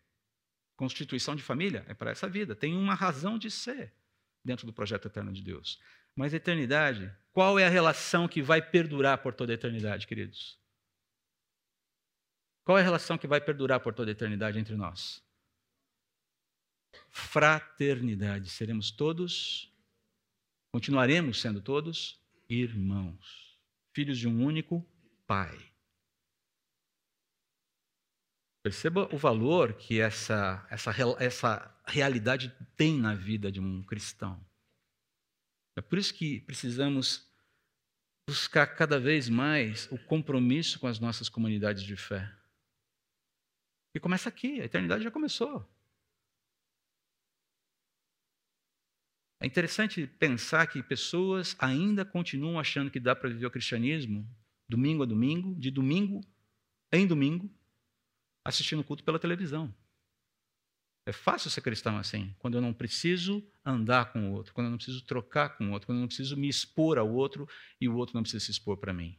[0.77, 3.93] Constituição de família é para essa vida, tem uma razão de ser
[4.45, 5.81] dentro do projeto eterno de Deus.
[6.15, 10.59] Mas eternidade, qual é a relação que vai perdurar por toda a eternidade, queridos?
[12.65, 15.25] Qual é a relação que vai perdurar por toda a eternidade entre nós?
[17.09, 18.51] Fraternidade.
[18.51, 19.73] Seremos todos,
[20.71, 23.59] continuaremos sendo todos irmãos,
[23.93, 24.87] filhos de um único
[25.27, 25.59] Pai.
[28.63, 34.45] Perceba o valor que essa, essa, essa realidade tem na vida de um cristão.
[35.77, 37.27] É por isso que precisamos
[38.29, 42.31] buscar cada vez mais o compromisso com as nossas comunidades de fé.
[43.95, 45.67] E começa aqui, a eternidade já começou.
[49.41, 54.29] É interessante pensar que pessoas ainda continuam achando que dá para viver o cristianismo
[54.69, 56.21] domingo a domingo, de domingo
[56.93, 57.49] em domingo,
[58.49, 59.75] assistindo culto pela televisão.
[61.07, 64.71] É fácil ser cristão assim, quando eu não preciso andar com o outro, quando eu
[64.71, 67.49] não preciso trocar com o outro, quando eu não preciso me expor ao outro
[67.81, 69.19] e o outro não precisa se expor para mim.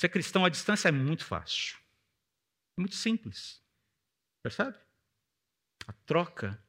[0.00, 1.78] Ser cristão à distância é muito fácil.
[2.78, 3.60] É muito simples.
[4.42, 4.78] Percebe?
[5.86, 6.62] A troca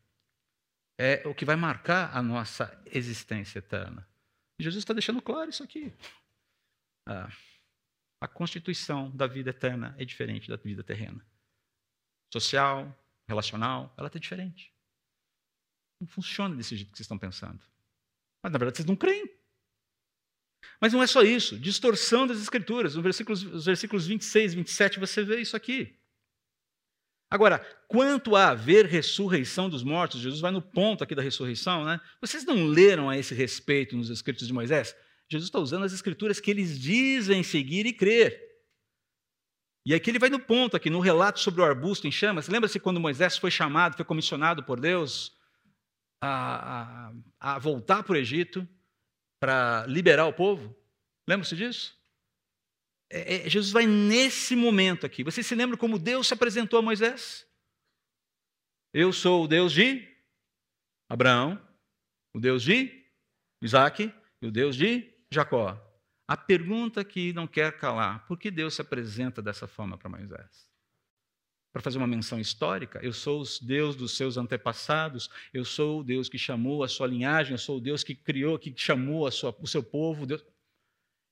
[0.98, 4.08] é o que vai marcar a nossa existência eterna.
[4.60, 5.94] E Jesus está deixando claro isso aqui.
[7.08, 7.32] Ah,
[8.22, 11.26] a constituição da vida eterna é diferente da vida terrena.
[12.40, 12.94] Social,
[13.30, 14.74] relacional, ela está diferente.
[16.02, 17.60] Não funciona desse jeito que vocês estão pensando.
[18.44, 19.26] Mas na verdade vocês não creem.
[20.82, 21.58] Mas não é só isso.
[21.58, 22.96] Distorção das escrituras.
[22.96, 25.98] Nos versículos, nos versículos 26 e 27 você vê isso aqui.
[27.32, 32.02] Agora, quanto a haver ressurreição dos mortos, Jesus vai no ponto aqui da ressurreição, né?
[32.20, 34.94] Vocês não leram a esse respeito nos escritos de Moisés?
[35.30, 38.45] Jesus está usando as escrituras que eles dizem seguir e crer.
[39.86, 42.48] E aqui ele vai no ponto, aqui no relato sobre o arbusto em chamas.
[42.48, 45.38] Lembra-se quando Moisés foi chamado, foi comissionado por Deus
[46.22, 48.68] a, a, a voltar para o Egito
[49.40, 50.76] para liberar o povo?
[51.28, 51.96] Lembra-se disso?
[53.10, 55.24] é, é, Jesus vai nesse momento aqui.
[55.24, 57.46] Você se lembra como Deus se apresentou a Moisés?
[58.94, 60.08] Eu sou o Deus de
[61.10, 61.62] Abraão,
[62.34, 63.06] o Deus de
[63.62, 65.82] Isaac e o Deus de Jacó.
[66.28, 70.68] A pergunta que não quer calar: por que Deus se apresenta dessa forma para Moisés?
[71.72, 76.04] Para fazer uma menção histórica, eu sou o Deus dos seus antepassados, eu sou o
[76.04, 79.54] Deus que chamou a sua linhagem, eu sou o Deus que criou, que chamou sua,
[79.60, 80.26] o seu povo.
[80.26, 80.44] Deus...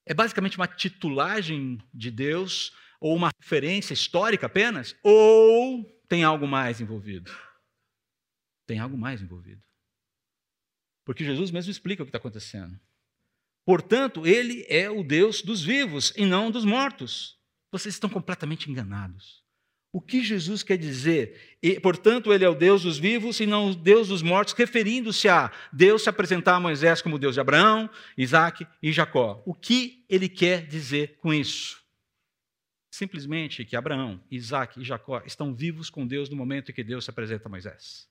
[0.05, 4.97] É basicamente uma titulagem de Deus ou uma referência histórica apenas?
[5.01, 7.31] Ou tem algo mais envolvido?
[8.67, 9.63] Tem algo mais envolvido.
[11.05, 12.77] Porque Jesus mesmo explica o que está acontecendo.
[13.65, 17.37] Portanto, ele é o Deus dos vivos e não dos mortos.
[17.71, 19.43] Vocês estão completamente enganados.
[19.95, 21.55] O que Jesus quer dizer?
[21.61, 25.29] E, portanto, ele é o Deus dos vivos e não o Deus dos mortos, referindo-se
[25.29, 29.43] a Deus se apresentar a Moisés como Deus de Abraão, Isaac e Jacó.
[29.45, 31.83] O que ele quer dizer com isso?
[32.91, 37.05] Simplesmente que Abraão, Isaac e Jacó estão vivos com Deus no momento em que Deus
[37.05, 38.09] se apresenta a Moisés.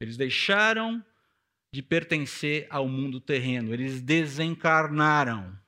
[0.00, 1.04] Eles deixaram
[1.72, 5.58] de pertencer ao mundo terreno, eles desencarnaram.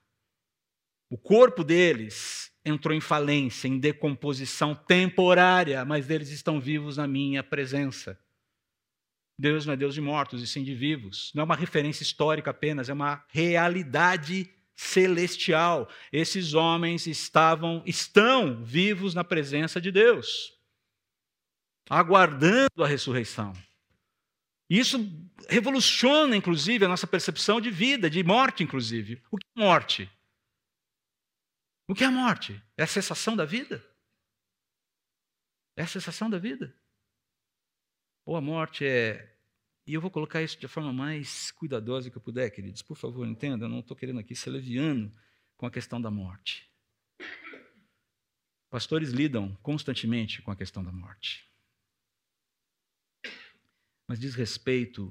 [1.11, 7.43] O corpo deles entrou em falência, em decomposição temporária, mas eles estão vivos na minha
[7.43, 8.19] presença.
[9.39, 11.33] Deus não é Deus de mortos, e sim de vivos.
[11.35, 15.89] Não é uma referência histórica apenas, é uma realidade celestial.
[16.13, 20.53] Esses homens estavam, estão vivos na presença de Deus,
[21.89, 23.53] aguardando a ressurreição.
[24.71, 24.99] Isso
[25.49, 29.21] revoluciona, inclusive, a nossa percepção de vida, de morte, inclusive.
[29.29, 30.09] O que é morte?
[31.89, 32.63] O que é a morte?
[32.77, 33.85] É a cessação da vida?
[35.77, 36.73] É a cessação da vida?
[38.25, 39.37] Ou a morte é.
[39.85, 42.81] E eu vou colocar isso de forma mais cuidadosa que eu puder, queridos.
[42.81, 45.13] Por favor, entenda, eu não estou querendo aqui ser leviano
[45.57, 46.71] com a questão da morte.
[48.71, 51.50] Pastores lidam constantemente com a questão da morte.
[54.11, 55.09] Mas diz respeito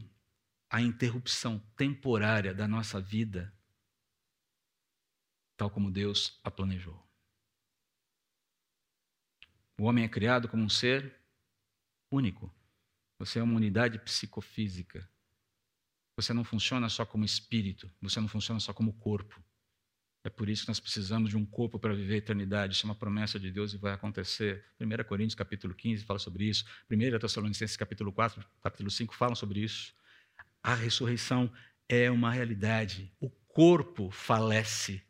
[0.70, 3.58] à interrupção temporária da nossa vida
[5.56, 7.02] tal como Deus a planejou.
[9.80, 11.18] O homem é criado como um ser
[12.12, 12.54] único.
[13.18, 15.10] Você é uma unidade psicofísica.
[16.18, 19.42] Você não funciona só como espírito, você não funciona só como corpo.
[20.30, 22.76] É por isso que nós precisamos de um corpo para viver a eternidade.
[22.76, 24.64] Isso é uma promessa de Deus e vai acontecer.
[24.80, 26.66] 1 Coríntios capítulo 15 fala sobre isso.
[26.88, 29.92] 1 Tessalonicenses capítulo 4, capítulo 5 falam sobre isso.
[30.62, 31.52] A ressurreição
[31.88, 33.12] é uma realidade.
[33.20, 35.02] O corpo falece.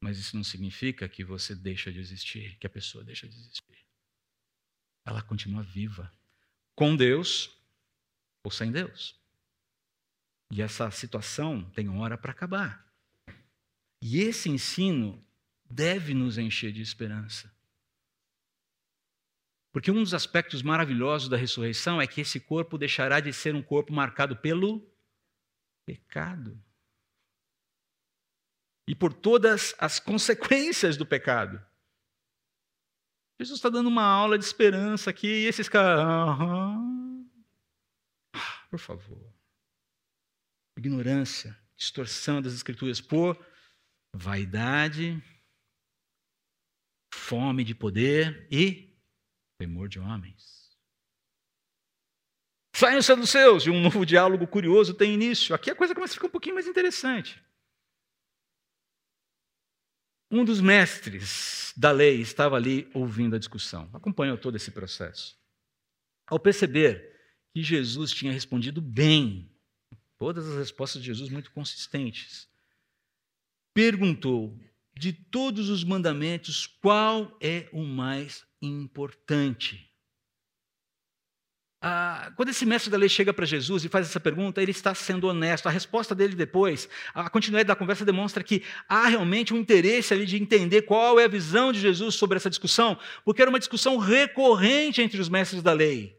[0.00, 3.84] Mas isso não significa que você deixa de existir, que a pessoa deixa de existir.
[5.04, 6.12] Ela continua viva.
[6.76, 7.50] Com Deus
[8.44, 9.20] ou sem Deus.
[10.52, 12.91] E essa situação tem hora para acabar.
[14.04, 15.24] E esse ensino
[15.64, 17.54] deve nos encher de esperança.
[19.70, 23.62] Porque um dos aspectos maravilhosos da ressurreição é que esse corpo deixará de ser um
[23.62, 24.84] corpo marcado pelo
[25.86, 26.60] pecado.
[28.88, 31.64] E por todas as consequências do pecado.
[33.40, 36.00] Jesus está dando uma aula de esperança aqui, e esses caras.
[36.40, 37.30] Uhum.
[38.68, 39.32] Por favor.
[40.76, 43.51] Ignorância, distorção das Escrituras por
[44.14, 45.22] vaidade,
[47.12, 48.96] fome de poder e
[49.58, 50.70] temor de homens.
[52.74, 55.54] Saiam saduceus e um novo diálogo curioso tem início.
[55.54, 57.42] Aqui a coisa começa a ficar um pouquinho mais interessante.
[60.30, 65.38] Um dos mestres da lei estava ali ouvindo a discussão, acompanhou todo esse processo.
[66.26, 67.12] Ao perceber
[67.54, 69.54] que Jesus tinha respondido bem,
[70.18, 72.48] todas as respostas de Jesus muito consistentes,
[73.74, 74.56] perguntou:
[74.96, 79.92] de todos os mandamentos, qual é o mais importante?
[81.84, 84.94] Ah, quando esse mestre da lei chega para Jesus e faz essa pergunta, ele está
[84.94, 85.66] sendo honesto.
[85.66, 90.24] A resposta dele depois, a continuidade da conversa demonstra que há realmente um interesse ali
[90.24, 93.98] de entender qual é a visão de Jesus sobre essa discussão, porque era uma discussão
[93.98, 96.16] recorrente entre os mestres da lei.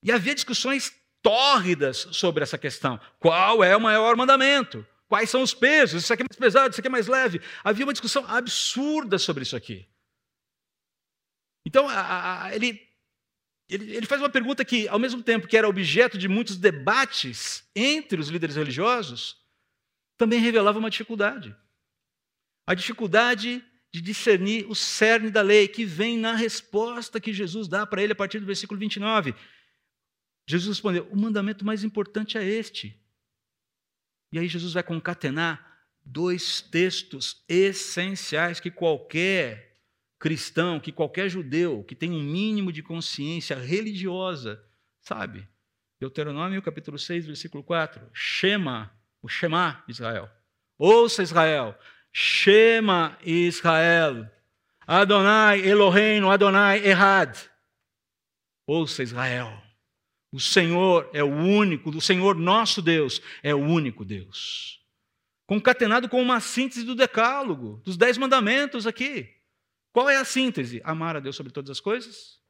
[0.00, 3.00] E havia discussões tórridas sobre essa questão.
[3.18, 4.86] Qual é o maior mandamento?
[5.12, 6.04] Quais são os pesos?
[6.04, 7.42] Isso aqui é mais pesado, isso aqui é mais leve.
[7.62, 9.86] Havia uma discussão absurda sobre isso aqui.
[11.66, 12.80] Então, a, a, ele,
[13.68, 17.62] ele, ele faz uma pergunta que, ao mesmo tempo que era objeto de muitos debates
[17.76, 19.36] entre os líderes religiosos,
[20.16, 21.54] também revelava uma dificuldade.
[22.66, 27.86] A dificuldade de discernir o cerne da lei, que vem na resposta que Jesus dá
[27.86, 29.34] para ele a partir do versículo 29.
[30.48, 32.98] Jesus respondeu: O mandamento mais importante é este.
[34.32, 39.76] E aí Jesus vai concatenar dois textos essenciais que qualquer
[40.18, 44.64] cristão, que qualquer judeu que tem um mínimo de consciência religiosa,
[45.00, 45.46] sabe?
[46.00, 48.08] Deuteronômio capítulo 6, versículo 4.
[48.12, 48.90] Shema,
[49.20, 50.28] o Shema Israel.
[50.78, 51.78] Ouça Israel.
[52.12, 54.28] Shema Israel.
[54.86, 57.36] Adonai Eloheinu, Adonai Errad.
[58.66, 59.62] Ouça Israel.
[60.32, 64.80] O Senhor é o único, o Senhor nosso Deus é o único Deus.
[65.46, 69.28] Concatenado com uma síntese do decálogo, dos dez mandamentos aqui.
[69.92, 70.80] Qual é a síntese?
[70.84, 72.40] Amar a Deus sobre todas as coisas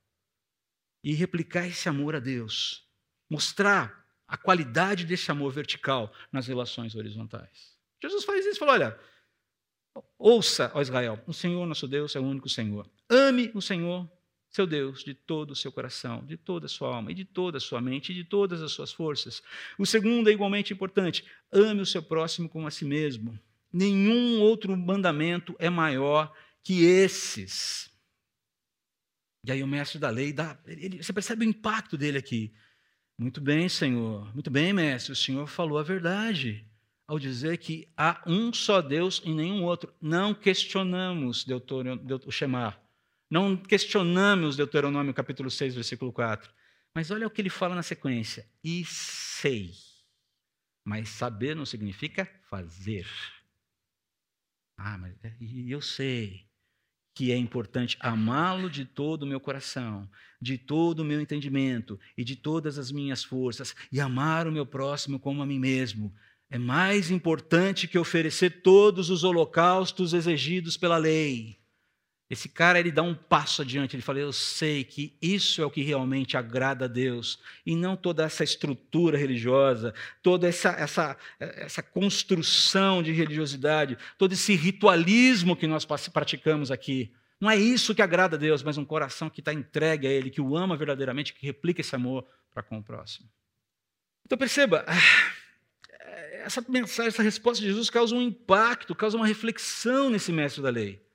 [1.03, 2.87] e replicar esse amor a Deus.
[3.29, 7.77] Mostrar a qualidade desse amor vertical nas relações horizontais.
[8.01, 8.99] Jesus faz isso, falou: olha,
[10.17, 12.89] ouça, ó Israel, o Senhor nosso Deus é o único Senhor.
[13.11, 14.09] Ame o Senhor
[14.53, 17.57] seu Deus de todo o seu coração, de toda a sua alma, e de toda
[17.57, 19.43] a sua mente, e de todas as suas forças.
[19.79, 23.39] O segundo é igualmente importante: ame o seu próximo como a si mesmo.
[23.73, 27.91] Nenhum outro mandamento é maior que esses.
[29.45, 32.53] E aí o mestre da lei dá, ele, você percebe o impacto dele aqui.
[33.19, 34.33] Muito bem, Senhor.
[34.35, 35.13] Muito bem, mestre.
[35.13, 36.65] O Senhor falou a verdade
[37.07, 39.93] ao dizer que há um só Deus e nenhum outro.
[40.01, 41.47] Não questionamos
[42.27, 42.82] o Shemar.
[43.33, 46.53] Não questionamos Deuteronômio capítulo 6, versículo 4.
[46.95, 48.47] Mas olha o que ele fala na sequência.
[48.63, 49.73] E sei.
[50.85, 53.07] Mas saber não significa fazer.
[54.77, 55.35] Ah, mas é,
[55.67, 56.47] eu sei
[57.17, 60.07] que é importante amá-lo de todo o meu coração,
[60.39, 64.67] de todo o meu entendimento e de todas as minhas forças, e amar o meu
[64.67, 66.15] próximo como a mim mesmo.
[66.51, 71.62] É mais importante que oferecer todos os holocaustos exigidos pela lei.
[72.33, 75.71] Esse cara ele dá um passo adiante, ele fala: Eu sei que isso é o
[75.71, 79.93] que realmente agrada a Deus, e não toda essa estrutura religiosa,
[80.23, 87.13] toda essa, essa, essa construção de religiosidade, todo esse ritualismo que nós praticamos aqui.
[87.39, 90.31] Não é isso que agrada a Deus, mas um coração que está entregue a Ele,
[90.31, 93.29] que o ama verdadeiramente, que replica esse amor para com o próximo.
[94.25, 95.33] Então perceba, ah,
[96.47, 100.71] essa mensagem, essa resposta de Jesus causa um impacto, causa uma reflexão nesse mestre da
[100.71, 101.12] lei.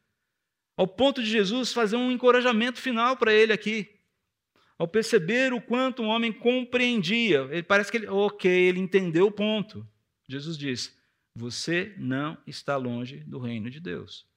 [0.77, 3.99] Ao ponto de Jesus fazer um encorajamento final para ele aqui.
[4.77, 9.31] Ao perceber o quanto o homem compreendia, ele parece que ele, ok, ele entendeu o
[9.31, 9.85] ponto.
[10.29, 10.95] Jesus diz:
[11.33, 14.27] você não está longe do reino de Deus.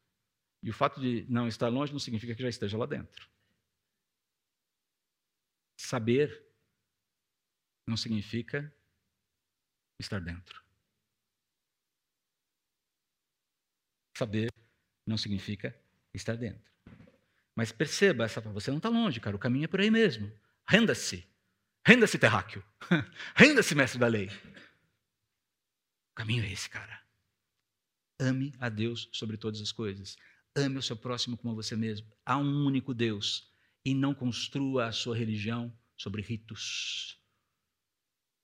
[0.63, 3.29] E o fato de não estar longe não significa que já esteja lá dentro.
[5.79, 6.47] Saber
[7.87, 8.71] não significa
[9.99, 10.63] estar dentro.
[14.17, 14.53] Saber
[15.07, 15.75] não significa
[16.15, 16.71] estar dentro.
[17.57, 20.33] Mas perceba, essa, você não está longe, cara, o caminho é por aí mesmo.
[20.69, 21.27] Renda-se.
[21.87, 22.65] Renda-se, terráqueo.
[23.35, 24.29] Renda-se, mestre da lei.
[26.13, 27.03] O caminho é esse, cara.
[28.21, 30.17] Ame a Deus sobre todas as coisas.
[30.55, 32.13] Ame o seu próximo como você mesmo.
[32.25, 33.51] Há um único Deus.
[33.85, 37.19] E não construa a sua religião sobre ritos.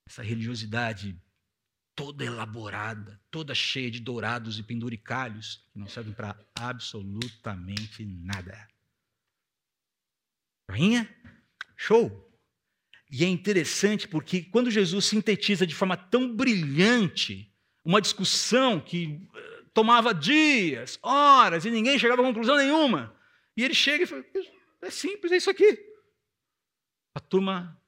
[0.08, 1.20] Essa religiosidade
[1.96, 8.68] toda elaborada, toda cheia de dourados e penduricalhos, que não servem para absolutamente nada.
[10.70, 11.08] Rainha?
[11.74, 12.24] Show!
[13.10, 17.50] E é interessante porque quando Jesus sintetiza de forma tão brilhante
[17.84, 23.16] uma discussão que eh, tomava dias, horas, e ninguém chegava a conclusão nenhuma,
[23.56, 24.24] e ele chega e fala:
[24.82, 25.78] é simples, é isso aqui.
[27.14, 27.80] A turma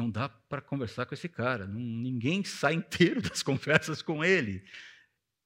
[0.00, 4.64] não dá para conversar com esse cara, não, ninguém sai inteiro das conversas com ele.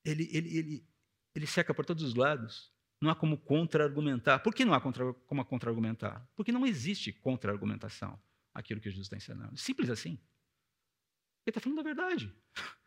[0.04, 0.88] Ele, ele, ele,
[1.34, 2.72] ele seca por todos os lados.
[3.02, 4.38] Não há como contra-argumentar.
[4.38, 6.26] Por que não há contra, como contra-argumentar?
[6.36, 8.20] Porque não existe contra-argumentação
[8.54, 9.56] aquilo que Jesus está ensinando.
[9.56, 10.10] Simples assim.
[10.10, 12.32] Ele está falando a verdade.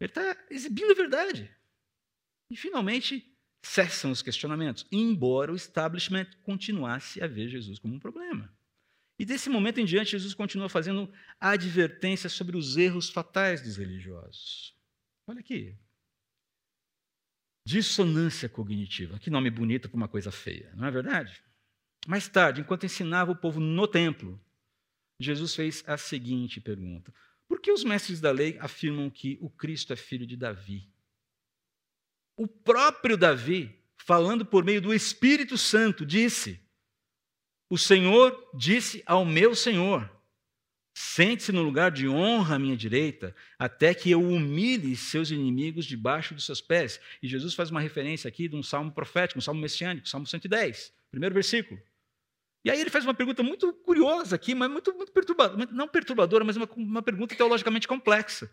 [0.00, 1.54] Ele está exibindo a verdade.
[2.50, 8.56] E, finalmente, cessam os questionamentos, embora o establishment continuasse a ver Jesus como um problema.
[9.18, 14.76] E desse momento em diante, Jesus continua fazendo advertências sobre os erros fatais dos religiosos.
[15.26, 15.76] Olha aqui.
[17.66, 19.18] Dissonância cognitiva.
[19.18, 21.42] Que nome bonito para uma coisa feia, não é verdade?
[22.06, 24.40] Mais tarde, enquanto ensinava o povo no templo,
[25.20, 27.12] Jesus fez a seguinte pergunta:
[27.48, 30.88] Por que os mestres da lei afirmam que o Cristo é filho de Davi?
[32.36, 36.62] O próprio Davi, falando por meio do Espírito Santo, disse:
[37.70, 40.10] o Senhor disse ao meu Senhor:
[40.94, 46.34] Sente-se no lugar de honra à minha direita, até que eu humilhe seus inimigos debaixo
[46.34, 47.00] dos seus pés.
[47.22, 50.92] E Jesus faz uma referência aqui de um salmo profético, um salmo messiânico, salmo 110,
[51.10, 51.80] primeiro versículo.
[52.64, 56.44] E aí ele faz uma pergunta muito curiosa aqui, mas muito, muito perturbadora, não perturbadora,
[56.44, 58.50] mas uma, uma pergunta teologicamente complexa.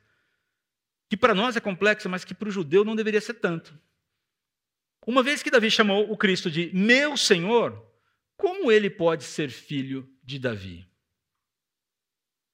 [1.09, 3.77] Que para nós é complexa, mas que para o judeu não deveria ser tanto.
[5.05, 7.83] Uma vez que Davi chamou o Cristo de meu Senhor,
[8.37, 10.87] como ele pode ser filho de Davi?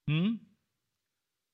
[0.10, 0.40] Hum?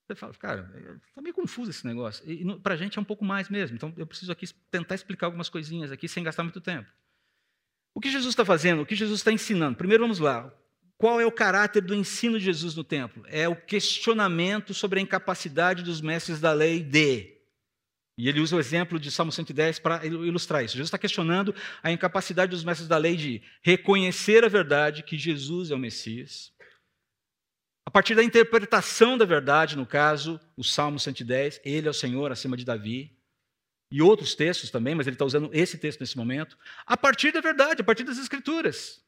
[0.08, 2.24] Você fala, cara, está meio confuso esse negócio.
[2.62, 3.76] Para a gente é um pouco mais mesmo.
[3.76, 6.90] Então eu preciso aqui tentar explicar algumas coisinhas aqui sem gastar muito tempo.
[7.94, 8.82] O que Jesus está fazendo?
[8.82, 9.78] O que Jesus está ensinando?
[9.78, 10.54] Primeiro vamos lá.
[10.98, 13.24] Qual é o caráter do ensino de Jesus no templo?
[13.28, 17.37] É o questionamento sobre a incapacidade dos mestres da lei de
[18.18, 20.74] e ele usa o exemplo de Salmo 110 para ilustrar isso.
[20.74, 21.54] Jesus está questionando
[21.84, 26.52] a incapacidade dos mestres da lei de reconhecer a verdade que Jesus é o Messias.
[27.86, 32.32] A partir da interpretação da verdade, no caso, o Salmo 110, ele é o Senhor
[32.32, 33.16] acima de Davi.
[33.90, 36.58] E outros textos também, mas ele está usando esse texto nesse momento.
[36.86, 39.02] A partir da verdade, a partir das Escrituras,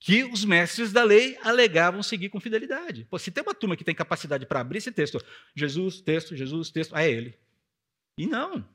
[0.00, 3.06] que os mestres da lei alegavam seguir com fidelidade.
[3.08, 5.22] Pô, se tem uma turma que tem capacidade para abrir esse texto,
[5.54, 7.38] Jesus, texto, Jesus, texto, é ele.
[8.16, 8.66] E não.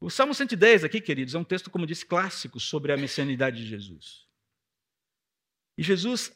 [0.00, 3.66] O Salmo 110 aqui, queridos, é um texto, como disse, clássico sobre a messianidade de
[3.66, 4.26] Jesus.
[5.76, 6.32] E Jesus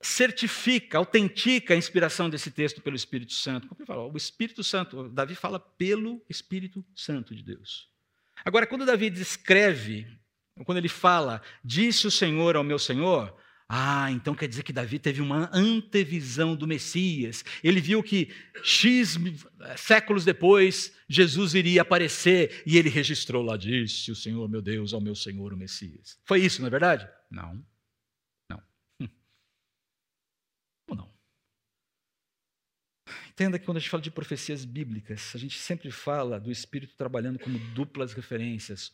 [0.00, 3.68] certifica, autentica a inspiração desse texto pelo Espírito Santo.
[3.68, 7.90] Como ele fala, o Espírito Santo, Davi fala pelo Espírito Santo de Deus.
[8.44, 10.06] Agora, quando Davi descreve,
[10.64, 13.34] quando ele fala, disse o Senhor ao meu Senhor,
[13.68, 17.42] ah, então quer dizer que Davi teve uma antevisão do Messias.
[17.62, 18.28] Ele viu que
[18.62, 19.16] X
[19.76, 25.00] séculos depois Jesus iria aparecer e ele registrou lá, disse o Senhor, meu Deus, ao
[25.00, 26.20] meu Senhor, o Messias.
[26.24, 27.08] Foi isso, não é verdade?
[27.30, 27.64] Não.
[28.50, 28.62] Não.
[30.88, 31.10] Ou não?
[33.30, 36.94] Entenda que quando a gente fala de profecias bíblicas, a gente sempre fala do Espírito
[36.96, 38.92] trabalhando como duplas referências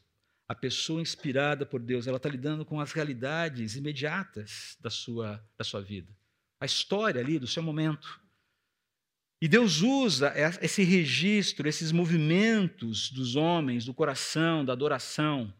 [0.50, 5.62] a pessoa inspirada por Deus, ela está lidando com as realidades imediatas da sua, da
[5.62, 6.08] sua vida.
[6.60, 8.20] A história ali, do seu momento.
[9.40, 15.54] E Deus usa esse registro, esses movimentos dos homens, do coração, da adoração.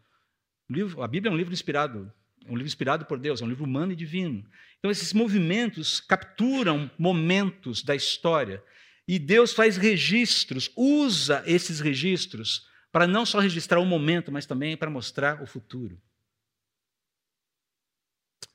[1.01, 2.13] a Bíblia é um livro inspirado,
[2.45, 4.45] é um livro inspirado por Deus, é um livro humano e divino.
[4.81, 8.61] Então, esses movimentos capturam momentos da história.
[9.07, 14.77] E Deus faz registros, usa esses registros para não só registrar o momento, mas também
[14.77, 16.01] para mostrar o futuro.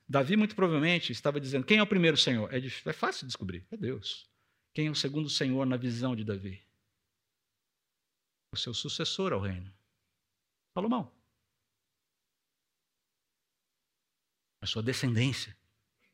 [0.08, 2.54] Davi, muito provavelmente, estava dizendo: quem é o primeiro Senhor?
[2.54, 4.30] É, é fácil descobrir, é Deus.
[4.74, 6.66] Quem é o segundo Senhor na visão de Davi?
[8.56, 9.72] o seu sucessor ao reino.
[10.74, 11.12] Salomão.
[14.62, 15.56] A sua descendência,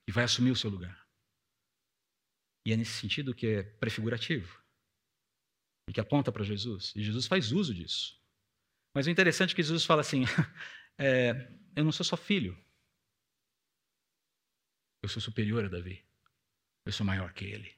[0.05, 1.07] que vai assumir o seu lugar.
[2.65, 4.60] E é nesse sentido que é prefigurativo
[5.91, 6.93] e que aponta para Jesus.
[6.95, 8.17] E Jesus faz uso disso.
[8.95, 10.23] Mas o interessante é que Jesus fala assim:
[10.97, 12.57] é, eu não sou só filho,
[15.03, 16.01] eu sou superior a Davi,
[16.85, 17.75] eu sou maior que ele.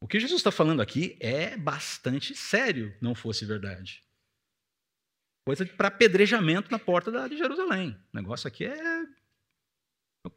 [0.00, 4.04] O que Jesus está falando aqui é bastante sério, não fosse verdade.
[5.44, 8.00] Coisa para apedrejamento na porta de Jerusalém.
[8.12, 9.06] O negócio aqui é.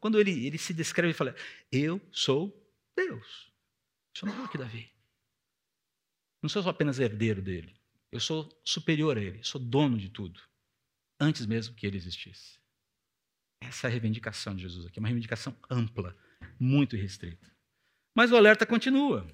[0.00, 1.36] Quando ele, ele se descreve, ele fala:
[1.70, 2.52] Eu sou
[2.96, 3.52] Deus.
[4.16, 4.90] Sou maior que Davi.
[6.42, 7.74] Não sou apenas herdeiro dele.
[8.10, 9.42] Eu sou superior a ele.
[9.44, 10.40] Sou dono de tudo.
[11.20, 12.58] Antes mesmo que ele existisse.
[13.62, 14.98] Essa é a reivindicação de Jesus aqui.
[14.98, 16.16] Uma reivindicação ampla,
[16.58, 17.50] muito restrita.
[18.16, 19.26] Mas o alerta continua.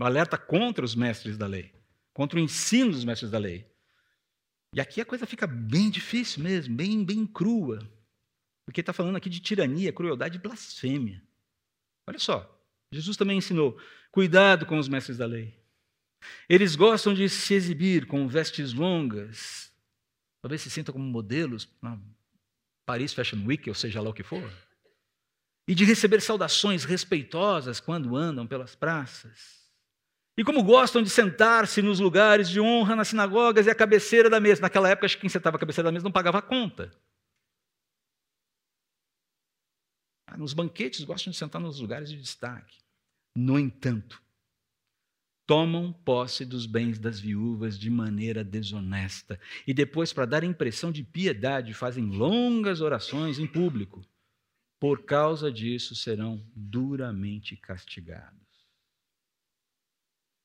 [0.00, 1.74] O alerta contra os mestres da lei.
[2.14, 3.70] Contra o ensino dos mestres da lei.
[4.74, 7.78] E aqui a coisa fica bem difícil mesmo, bem, bem crua.
[8.66, 11.22] Porque está falando aqui de tirania, crueldade e blasfêmia.
[12.06, 13.80] Olha só, Jesus também ensinou:
[14.10, 15.58] cuidado com os mestres da lei.
[16.48, 19.72] Eles gostam de se exibir com vestes longas,
[20.42, 21.98] talvez se sintam como modelos na
[22.86, 24.50] Paris Fashion Week, ou seja lá o que for,
[25.68, 29.58] e de receber saudações respeitosas quando andam pelas praças.
[30.38, 34.38] E como gostam de sentar-se nos lugares de honra nas sinagogas e à cabeceira da
[34.38, 34.62] mesa.
[34.62, 36.90] Naquela época, quem sentava à cabeceira da mesa não pagava a conta.
[40.28, 42.78] Ah, nos banquetes gostam de sentar nos lugares de destaque.
[43.36, 44.22] No entanto,
[45.48, 51.02] tomam posse dos bens das viúvas de maneira desonesta e depois, para dar impressão de
[51.02, 54.04] piedade, fazem longas orações em público.
[54.78, 58.38] Por causa disso, serão duramente castigados.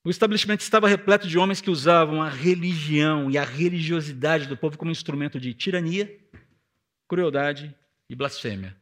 [0.06, 4.78] O estabelecimento estava repleto de homens que usavam a religião e a religiosidade do povo
[4.78, 6.18] como instrumento de tirania,
[7.10, 7.76] crueldade
[8.10, 8.82] e blasfêmia.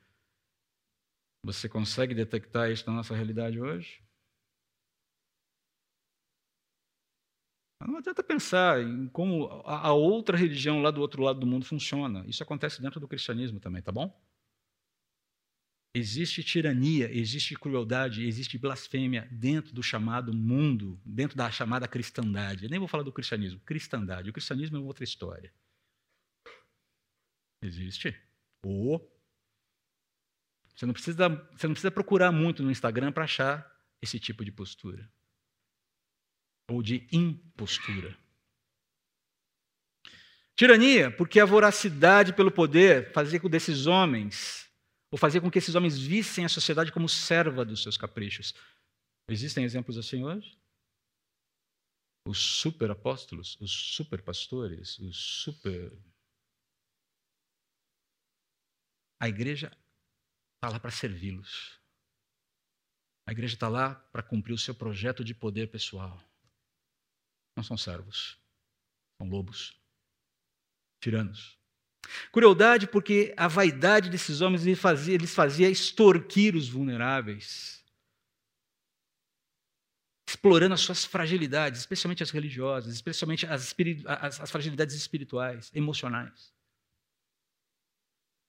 [1.43, 4.03] Você consegue detectar isso na nossa realidade hoje?
[7.87, 12.25] Não adianta pensar em como a outra religião lá do outro lado do mundo funciona.
[12.27, 14.13] Isso acontece dentro do cristianismo também, tá bom?
[15.93, 22.63] Existe tirania, existe crueldade, existe blasfêmia dentro do chamado mundo, dentro da chamada cristandade.
[22.63, 24.29] Eu nem vou falar do cristianismo, cristandade.
[24.29, 25.53] O cristianismo é outra história.
[27.61, 28.15] Existe.
[28.63, 29.11] Ou
[30.73, 33.69] você não precisa, você não precisa procurar muito no Instagram para achar
[34.01, 35.11] esse tipo de postura
[36.71, 38.17] ou de impostura.
[40.55, 44.69] Tirania, porque a voracidade pelo poder fazia com desses homens,
[45.11, 48.53] ou fazia com que esses homens vissem a sociedade como serva dos seus caprichos.
[49.27, 50.57] Existem exemplos assim hoje?
[52.25, 55.91] Os super apóstolos, os super pastores, os super.
[59.19, 59.75] A igreja
[60.55, 61.79] está lá para servi-los.
[63.27, 66.21] A igreja está lá para cumprir o seu projeto de poder pessoal.
[67.61, 68.39] Não são servos,
[69.19, 69.79] são lobos,
[70.99, 71.59] tiranos.
[72.31, 77.85] Crueldade porque a vaidade desses homens lhes fazia, lhes fazia extorquir os vulneráveis,
[80.27, 83.75] explorando as suas fragilidades, especialmente as religiosas, especialmente as,
[84.07, 86.51] as, as fragilidades espirituais, emocionais.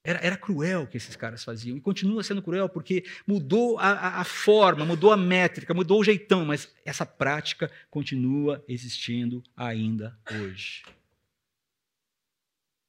[0.03, 1.77] Era, era, cruel o que esses caras faziam.
[1.77, 6.03] E continua sendo cruel porque mudou a, a, a, forma, mudou a métrica, mudou o
[6.03, 10.83] jeitão, mas essa prática continua existindo ainda hoje.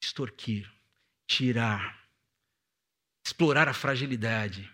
[0.03, 0.69] Extorquir,
[1.25, 2.05] tirar,
[3.25, 4.69] explorar a fragilidade,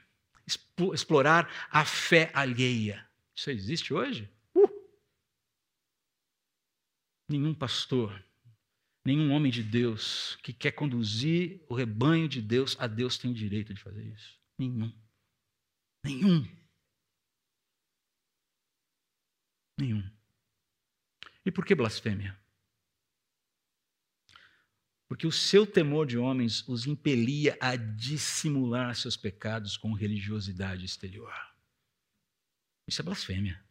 [0.95, 3.07] explorar a fé alheia.
[3.37, 4.31] Isso existe hoje?
[4.55, 4.69] Uh!
[7.29, 8.19] Nenhum pastor
[9.05, 13.73] Nenhum homem de Deus que quer conduzir o rebanho de Deus a Deus tem direito
[13.73, 14.39] de fazer isso.
[14.59, 14.93] Nenhum.
[16.05, 16.61] Nenhum.
[19.79, 20.11] Nenhum.
[21.45, 22.39] E por que blasfêmia?
[25.09, 31.35] Porque o seu temor de homens os impelia a dissimular seus pecados com religiosidade exterior.
[32.87, 33.65] Isso é blasfêmia.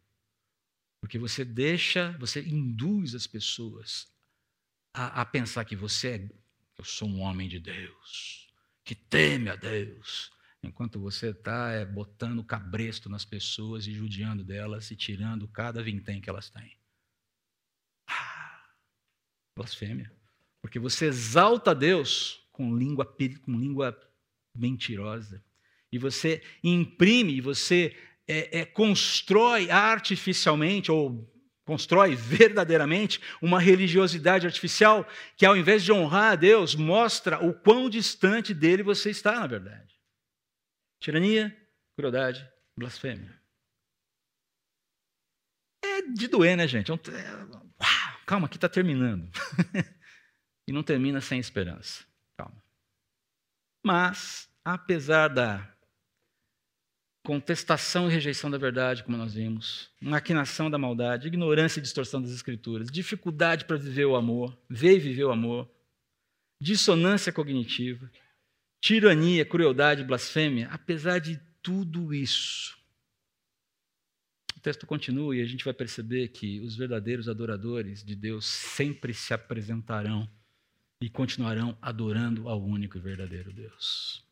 [1.00, 4.12] Porque você deixa, você induz as pessoas
[4.92, 6.30] a, a pensar que você é,
[6.78, 8.48] eu sou um homem de Deus,
[8.84, 10.32] que teme a Deus,
[10.62, 16.20] enquanto você está é, botando cabresto nas pessoas e judiando delas e tirando cada vintém
[16.20, 16.76] que elas têm.
[18.08, 18.64] Ah,
[19.56, 20.12] blasfêmia.
[20.60, 23.06] Porque você exalta Deus com língua,
[23.42, 23.98] com língua
[24.54, 25.42] mentirosa.
[25.92, 31.28] E você imprime, você é, é, constrói artificialmente ou
[31.70, 37.88] constrói verdadeiramente uma religiosidade artificial que, ao invés de honrar a Deus, mostra o quão
[37.88, 39.94] distante dele você está, na verdade.
[40.98, 41.56] Tirania,
[41.96, 42.44] crueldade,
[42.76, 43.40] blasfêmia.
[45.84, 46.90] É de doer, né, gente?
[46.90, 47.70] É uau,
[48.26, 49.30] calma, aqui está terminando.
[50.66, 52.04] e não termina sem esperança.
[52.36, 52.60] Calma.
[53.86, 55.69] Mas, apesar da
[57.30, 62.32] contestação e rejeição da verdade, como nós vimos, maquinação da maldade, ignorância e distorção das
[62.32, 65.70] escrituras, dificuldade para viver o amor, ver e viver o amor,
[66.60, 68.10] dissonância cognitiva,
[68.80, 72.76] tirania, crueldade, blasfêmia, apesar de tudo isso,
[74.56, 79.14] o texto continua e a gente vai perceber que os verdadeiros adoradores de Deus sempre
[79.14, 80.28] se apresentarão
[81.00, 84.28] e continuarão adorando ao único e verdadeiro Deus.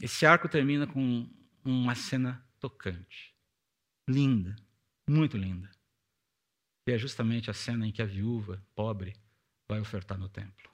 [0.00, 1.28] Esse arco termina com
[1.64, 3.34] uma cena tocante,
[4.08, 4.54] linda,
[5.08, 5.68] muito linda,
[6.86, 9.16] que é justamente a cena em que a viúva pobre
[9.68, 10.70] vai ofertar no templo.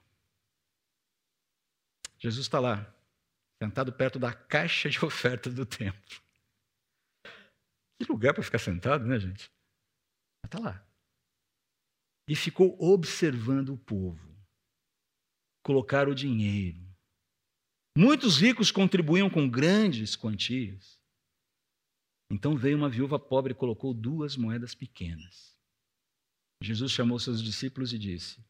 [2.18, 2.94] Jesus está lá,
[3.62, 6.22] sentado perto da caixa de oferta do templo.
[7.98, 9.50] Que lugar para ficar sentado, né, gente?
[10.42, 10.86] Mas está lá.
[12.28, 14.34] E ficou observando o povo
[15.62, 16.83] colocar o dinheiro
[17.96, 20.98] Muitos ricos contribuíam com grandes quantias.
[22.28, 25.56] Então veio uma viúva pobre e colocou duas moedas pequenas.
[26.60, 28.44] Jesus chamou seus discípulos e disse: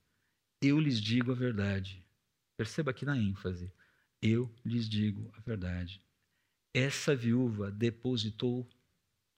[0.63, 2.03] Eu lhes digo a verdade.
[2.57, 3.71] Perceba aqui na ênfase.
[4.23, 6.01] Eu lhes digo a verdade.
[6.73, 8.67] Essa viúva depositou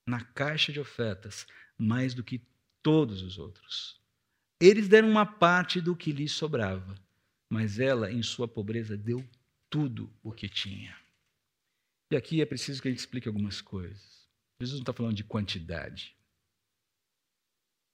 [0.06, 1.46] na caixa de ofertas
[1.76, 2.40] mais do que
[2.80, 4.00] todos os outros.
[4.60, 6.94] Eles deram uma parte do que lhes sobrava,
[7.50, 9.26] mas ela, em sua pobreza, deu
[9.76, 10.98] tudo o que tinha.
[12.10, 14.26] E aqui é preciso que a gente explique algumas coisas.
[14.58, 16.16] Jesus não está falando de quantidade.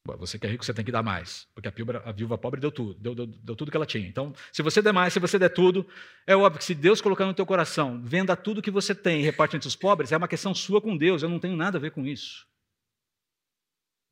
[0.06, 2.38] Bom, você que é rico, você tem que dar mais, porque a viúva, a viúva
[2.38, 4.06] pobre deu tudo, deu, deu, deu, tudo que ela tinha.
[4.06, 5.84] Então, se você der mais, se você der tudo,
[6.24, 9.24] é óbvio que se Deus colocar no teu coração, venda tudo que você tem e
[9.24, 11.80] reparte entre os pobres, é uma questão sua com Deus, eu não tenho nada a
[11.80, 12.46] ver com isso.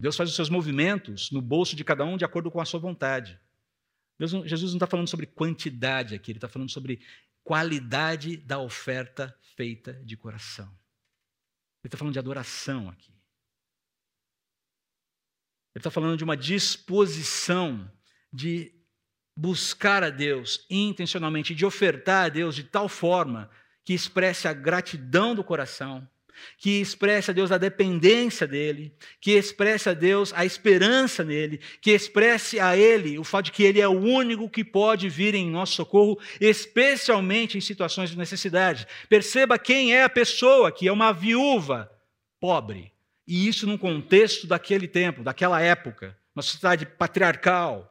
[0.01, 2.81] Deus faz os seus movimentos no bolso de cada um de acordo com a sua
[2.81, 3.39] vontade.
[4.19, 7.01] Deus, Jesus não está falando sobre quantidade aqui, ele está falando sobre
[7.45, 10.67] qualidade da oferta feita de coração.
[11.83, 13.11] Ele está falando de adoração aqui.
[15.75, 17.91] Ele está falando de uma disposição
[18.33, 18.75] de
[19.37, 23.51] buscar a Deus intencionalmente, de ofertar a Deus de tal forma
[23.85, 26.09] que expresse a gratidão do coração
[26.59, 31.91] que expresse a Deus a dependência dele, que expresse a Deus a esperança nele, que
[31.91, 35.51] expresse a ele o fato de que ele é o único que pode vir em
[35.51, 38.87] nosso socorro, especialmente em situações de necessidade.
[39.09, 41.91] Perceba quem é a pessoa que é uma viúva
[42.41, 42.93] pobre.
[43.27, 47.91] E isso num contexto daquele tempo, daquela época, uma sociedade patriarcal,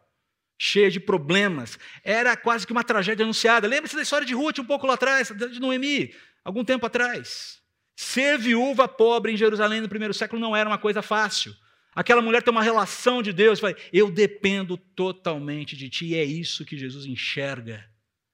[0.57, 1.79] cheia de problemas.
[2.03, 3.67] Era quase que uma tragédia anunciada.
[3.67, 7.58] Lembre-se da história de Ruth um pouco lá atrás, de Noemi, algum tempo atrás.
[8.01, 11.53] Ser viúva pobre em Jerusalém no primeiro século não era uma coisa fácil.
[11.93, 16.23] Aquela mulher tem uma relação de Deus, vai, eu dependo totalmente de ti, e é
[16.23, 17.85] isso que Jesus enxerga.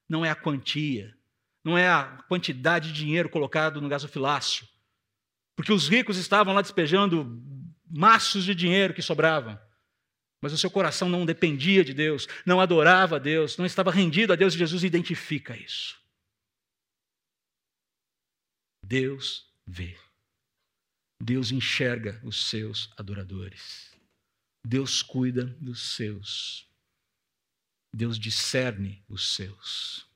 [0.07, 1.18] Não é a quantia,
[1.63, 4.68] não é a quantidade de dinheiro colocado no gasofilácio.
[5.55, 7.41] Porque os ricos estavam lá despejando
[7.89, 9.59] maços de dinheiro que sobravam.
[10.39, 14.32] Mas o seu coração não dependia de Deus, não adorava a Deus, não estava rendido
[14.32, 15.97] a Deus, e Jesus identifica isso.
[18.84, 19.97] Deus vê.
[21.22, 23.95] Deus enxerga os seus adoradores.
[24.66, 26.70] Deus cuida dos seus.
[27.93, 30.09] Deus discerne os seus.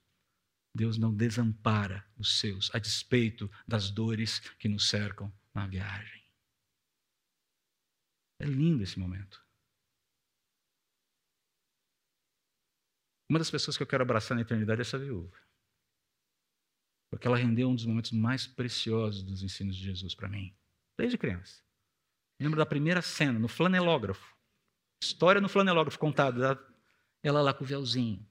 [0.76, 6.24] Deus não desampara os seus, a despeito das dores que nos cercam na viagem.
[8.42, 9.44] É lindo esse momento.
[13.30, 15.38] Uma das pessoas que eu quero abraçar na eternidade é essa viúva.
[17.10, 20.56] Porque ela rendeu um dos momentos mais preciosos dos ensinos de Jesus para mim,
[20.98, 21.64] desde criança.
[22.40, 24.36] Lembro da primeira cena, no flanelógrafo.
[25.02, 26.60] História no flanelógrafo contada.
[27.24, 28.26] Ela lá com o véuzinho,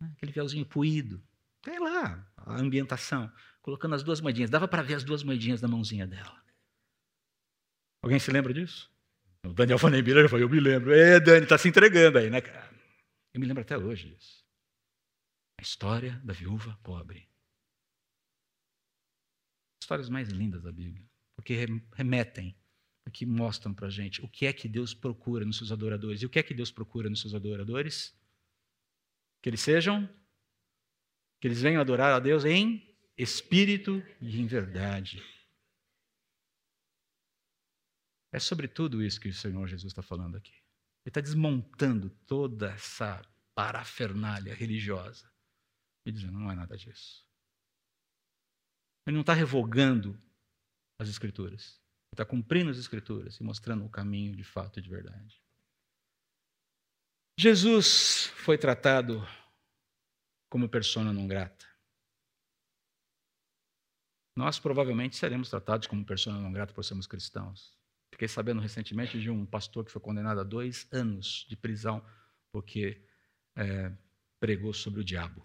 [0.00, 1.22] né, aquele véuzinho puído.
[1.62, 3.32] Tem lá a ambientação,
[3.62, 4.50] colocando as duas moedinhas.
[4.50, 6.42] Dava para ver as duas moedinhas na mãozinha dela.
[8.02, 8.92] Alguém se lembra disso?
[9.46, 10.92] O Daniel Fanembira falou, eu me lembro.
[10.92, 12.70] É, Dani, está se entregando aí, né, cara?
[13.32, 14.44] Eu me lembro até hoje disso.
[15.58, 17.26] A história da viúva pobre
[19.84, 21.06] histórias mais lindas da Bíblia,
[21.36, 21.54] porque
[21.92, 22.56] remetem,
[23.04, 26.22] porque mostram para a gente o que é que Deus procura nos seus adoradores.
[26.22, 28.18] E o que é que Deus procura nos seus adoradores?
[29.42, 30.08] Que eles sejam,
[31.40, 35.22] que eles venham adorar a Deus em espírito e em verdade.
[38.32, 40.50] É sobre tudo isso que o Senhor Jesus está falando aqui.
[41.04, 43.22] Ele está desmontando toda essa
[43.54, 45.30] parafernália religiosa
[46.06, 47.23] e dizendo: não é nada disso.
[49.06, 50.20] Ele não está revogando
[50.98, 51.80] as Escrituras.
[52.12, 55.42] Ele está cumprindo as Escrituras e mostrando o caminho de fato e de verdade.
[57.38, 59.20] Jesus foi tratado
[60.48, 61.66] como persona não grata.
[64.36, 67.76] Nós provavelmente seremos tratados como persona não grata por sermos cristãos.
[68.12, 72.04] Fiquei sabendo recentemente de um pastor que foi condenado a dois anos de prisão
[72.52, 73.04] porque
[73.56, 73.92] é,
[74.38, 75.44] pregou sobre o diabo.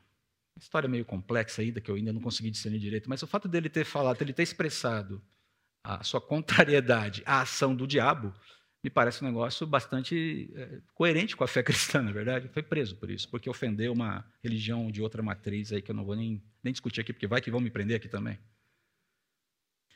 [0.59, 3.69] História meio complexa ainda, que eu ainda não consegui discernir direito, mas o fato dele
[3.69, 5.21] ter falado, ele ter expressado
[5.83, 8.33] a sua contrariedade à ação do diabo,
[8.83, 12.49] me parece um negócio bastante é, coerente com a fé cristã, na verdade.
[12.49, 16.05] Foi preso por isso, porque ofendeu uma religião de outra matriz aí que eu não
[16.05, 18.37] vou nem, nem discutir aqui, porque vai que vão me prender aqui também.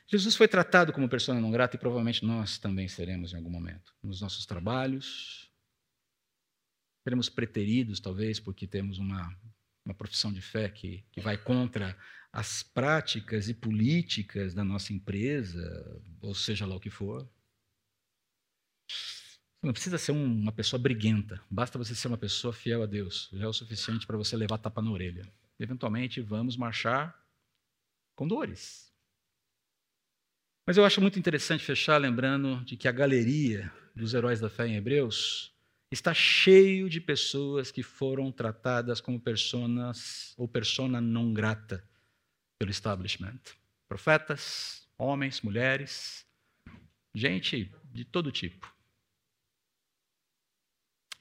[0.06, 3.94] Jesus foi tratado como pessoa não grata e provavelmente nós também seremos em algum momento.
[4.02, 5.50] Nos nossos trabalhos,
[7.02, 9.34] seremos preteridos, talvez, porque temos uma,
[9.84, 11.96] uma profissão de fé que, que vai contra
[12.32, 17.28] as práticas e políticas da nossa empresa, ou seja lá o que for.
[19.62, 23.30] Não precisa ser uma pessoa briguenta, basta você ser uma pessoa fiel a Deus.
[23.32, 25.32] Já é o suficiente para você levar tapa na orelha.
[25.58, 27.16] Eventualmente, vamos marchar
[28.16, 28.92] com dores.
[30.66, 34.66] Mas eu acho muito interessante fechar lembrando de que a galeria dos heróis da fé
[34.66, 35.53] em Hebreus
[35.94, 41.88] está cheio de pessoas que foram tratadas como personas ou persona não grata
[42.58, 43.40] pelo establishment.
[43.88, 46.26] Profetas, homens, mulheres,
[47.14, 48.74] gente de todo tipo.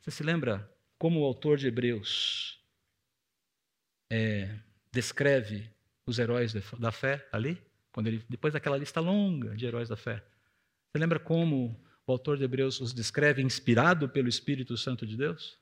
[0.02, 2.60] Você se lembra como o autor de Hebreus
[4.12, 4.60] é,
[4.92, 5.70] descreve
[6.06, 7.62] os heróis da fé ali?
[7.92, 10.26] Quando ele, depois daquela lista longa de heróis da fé.
[10.90, 15.60] Você lembra como o autor de Hebreus os descreve inspirado pelo Espírito Santo de Deus?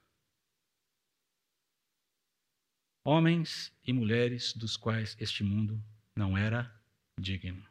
[3.05, 5.83] Homens e mulheres dos quais este mundo
[6.15, 6.71] não era
[7.19, 7.67] digno.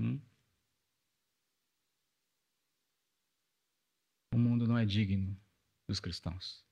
[0.00, 0.20] Hum?
[4.34, 5.38] O mundo não é digno
[5.88, 6.64] dos cristãos.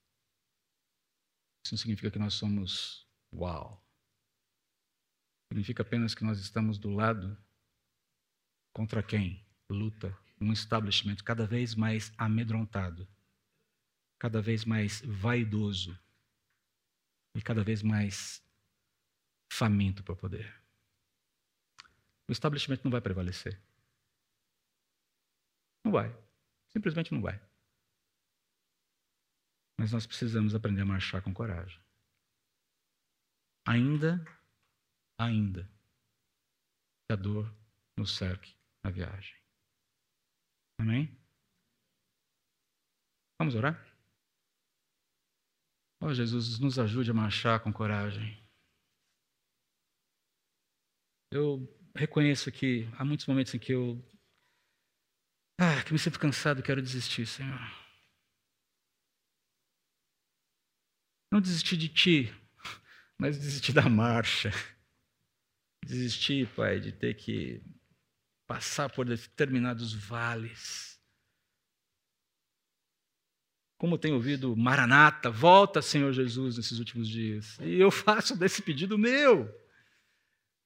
[1.65, 3.83] Isso não significa que nós somos uau.
[5.53, 7.37] Significa apenas que nós estamos do lado
[8.73, 13.07] contra quem luta um establishment cada vez mais amedrontado,
[14.19, 15.99] cada vez mais vaidoso
[17.35, 18.43] e cada vez mais
[19.53, 20.63] faminto para poder.
[22.29, 23.61] O establishment não vai prevalecer.
[25.85, 26.15] Não vai.
[26.69, 27.41] Simplesmente não vai.
[29.77, 31.81] Mas nós precisamos aprender a marchar com coragem.
[33.67, 34.25] Ainda,
[35.19, 35.65] ainda,
[37.07, 37.53] que a dor
[37.97, 39.37] nos cerque na viagem.
[40.79, 41.17] Amém?
[43.39, 43.79] Vamos orar?
[46.03, 48.43] Oh, Jesus, nos ajude a marchar com coragem.
[51.33, 54.03] Eu reconheço que há muitos momentos em que eu
[55.63, 57.61] ah, que me sinto cansado quero desistir, Senhor.
[61.31, 62.33] Não desistir de ti,
[63.19, 64.51] mas desistir da marcha.
[65.85, 67.63] Desistir, Pai, de ter que
[68.51, 71.01] passar por determinados vales.
[73.79, 77.57] Como tenho ouvido Maranata, volta, Senhor Jesus, nesses últimos dias.
[77.61, 79.49] E eu faço desse pedido meu.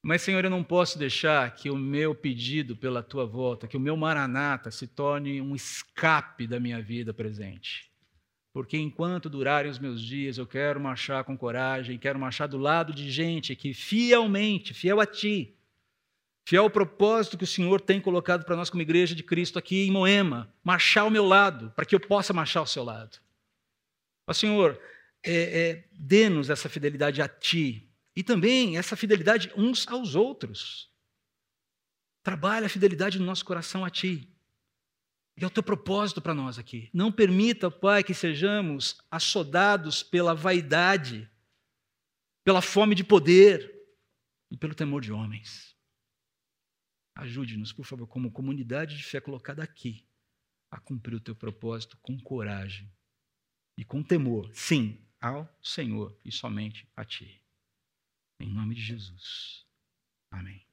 [0.02, 3.80] Mas, Senhor, eu não posso deixar que o meu pedido pela tua volta, que o
[3.80, 7.92] meu Maranata se torne um escape da minha vida presente
[8.54, 12.94] porque enquanto durarem os meus dias, eu quero marchar com coragem, quero marchar do lado
[12.94, 15.53] de gente que fielmente, fiel a Ti,
[16.44, 19.86] fiel ao propósito que o Senhor tem colocado para nós como igreja de Cristo aqui
[19.86, 23.18] em Moema, marchar ao meu lado, para que eu possa marchar ao seu lado.
[24.26, 24.80] Ó Senhor,
[25.22, 30.90] é, é, dê-nos essa fidelidade a Ti e também essa fidelidade uns aos outros.
[32.22, 34.28] Trabalha a fidelidade no nosso coração a Ti.
[35.36, 36.88] E é o teu propósito para nós aqui.
[36.92, 41.28] Não permita, Pai, que sejamos assodados pela vaidade,
[42.44, 43.72] pela fome de poder
[44.50, 45.73] e pelo temor de homens.
[47.14, 50.06] Ajude-nos, por favor, como comunidade de fé colocada aqui,
[50.70, 52.92] a cumprir o teu propósito com coragem
[53.78, 57.40] e com temor, sim, ao Senhor e somente a Ti.
[58.40, 59.64] Em nome de Jesus.
[60.30, 60.66] Amém.